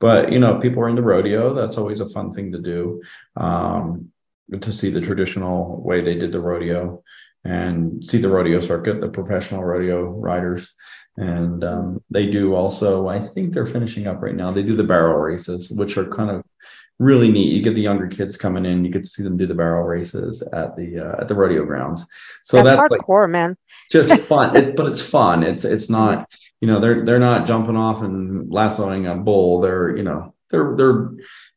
[0.00, 1.54] but you know, people are in the rodeo.
[1.54, 3.00] That's always a fun thing to do.
[3.36, 4.12] Um,
[4.60, 7.02] to see the traditional way they did the rodeo
[7.44, 10.70] and see the rodeo circuit, the professional rodeo riders.
[11.16, 14.52] And um, they do also, I think they're finishing up right now.
[14.52, 16.44] They do the barrel races, which are kind of
[16.98, 17.52] really neat.
[17.52, 19.84] You get the younger kids coming in, you get to see them do the barrel
[19.84, 22.06] races at the uh, at the rodeo grounds.
[22.44, 23.56] So that's, that's hardcore, like, man.
[23.90, 25.42] just fun, it, but it's fun.
[25.42, 26.28] It's it's not
[26.60, 29.60] you know they're they're not jumping off and lassoing a bull.
[29.60, 31.10] They're you know they're they're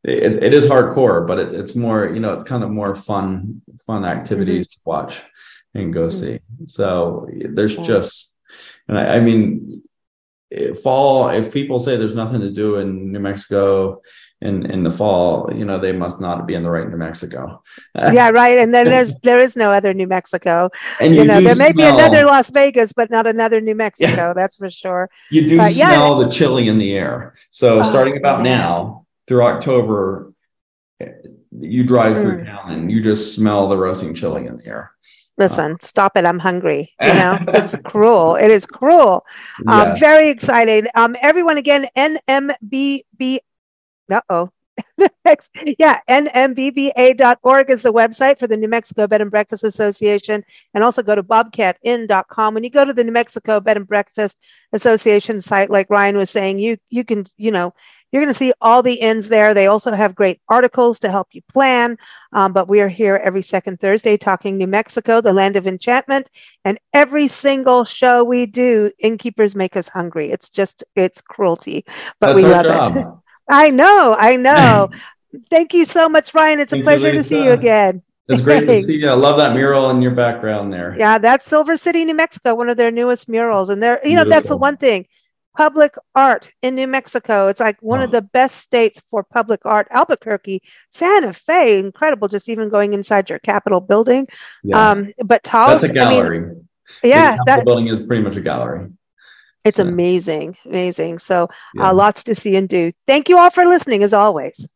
[0.07, 3.61] it, it is hardcore, but it, it's more you know it's kind of more fun
[3.85, 4.73] fun activities mm-hmm.
[4.73, 5.23] to watch
[5.73, 6.19] and go mm-hmm.
[6.19, 6.39] see.
[6.67, 8.31] So there's just
[8.87, 9.81] and I, I mean
[10.83, 14.01] fall if people say there's nothing to do in New Mexico
[14.41, 17.61] in in the fall you know they must not be in the right new mexico
[17.95, 21.39] yeah right and then there's there is no other new mexico and you, you know
[21.39, 25.09] there may be another las vegas but not another new mexico yeah, that's for sure
[25.31, 26.27] you do but, smell yeah.
[26.27, 30.33] the chili in the air so oh, starting about now through october
[31.51, 32.45] you drive through mm.
[32.45, 34.91] town and you just smell the roasting chili in the air
[35.37, 39.25] listen uh, stop it i'm hungry you know it's cruel it is cruel
[39.67, 39.95] um, yeah.
[39.95, 43.39] very excited um, everyone again nmbb
[44.11, 44.51] uh-oh.
[45.79, 50.43] yeah, nmbba.org is the website for the New Mexico Bed and Breakfast Association.
[50.73, 52.53] And also go to bobcatinn.com.
[52.53, 54.37] When you go to the New Mexico Bed and Breakfast
[54.73, 57.73] Association site, like Ryan was saying, you you can, you know,
[58.15, 59.53] you're going to see all the ends there.
[59.53, 61.97] They also have great articles to help you plan.
[62.31, 66.29] Um, but we are here every second Thursday talking New Mexico, the land of enchantment.
[66.63, 70.31] And every single show we do, innkeepers make us hungry.
[70.31, 71.83] It's just, it's cruelty,
[72.21, 73.05] but That's we love it.
[73.49, 74.91] I know, I know.
[75.49, 76.61] Thank you so much, Ryan.
[76.61, 78.01] It's a Thank you, pleasure to see you again.
[78.29, 79.09] It's great to see you.
[79.09, 80.95] I love that mural in your background there.
[80.97, 83.67] Yeah, that's Silver City, New Mexico, one of their newest murals.
[83.67, 85.05] And they're, you know, that's the one thing.
[85.57, 87.47] Public art in New Mexico.
[87.47, 88.11] It's like one of Oh.
[88.13, 89.87] the best states for public art.
[89.91, 92.27] Albuquerque, Santa Fe, incredible.
[92.27, 94.27] Just even going inside your Capitol building.
[94.63, 94.75] Yes.
[94.77, 96.55] Um, but That's Taos, a I mean, gallery.
[97.01, 98.89] The yeah, that building is pretty much a gallery.
[99.63, 101.17] it's So, amazing, amazing.
[101.19, 101.89] So yeah.
[101.89, 102.91] uh, lots to see and do.
[103.07, 104.69] Thank you all for listening, as always.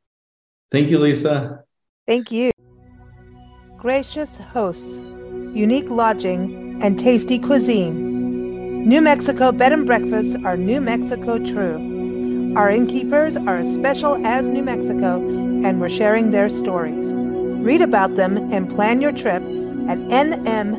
[0.71, 1.63] Thank you, Lisa.
[2.07, 2.51] Thank you.
[3.77, 4.99] Gracious hosts,
[5.53, 8.18] unique lodging, and tasty cuisine.
[8.85, 12.53] New Mexico bed and breakfasts are New Mexico true.
[12.55, 17.13] Our innkeepers are as special as New Mexico, and we're sharing their stories.
[17.13, 20.69] Read about them and plan your trip at nmbba.org.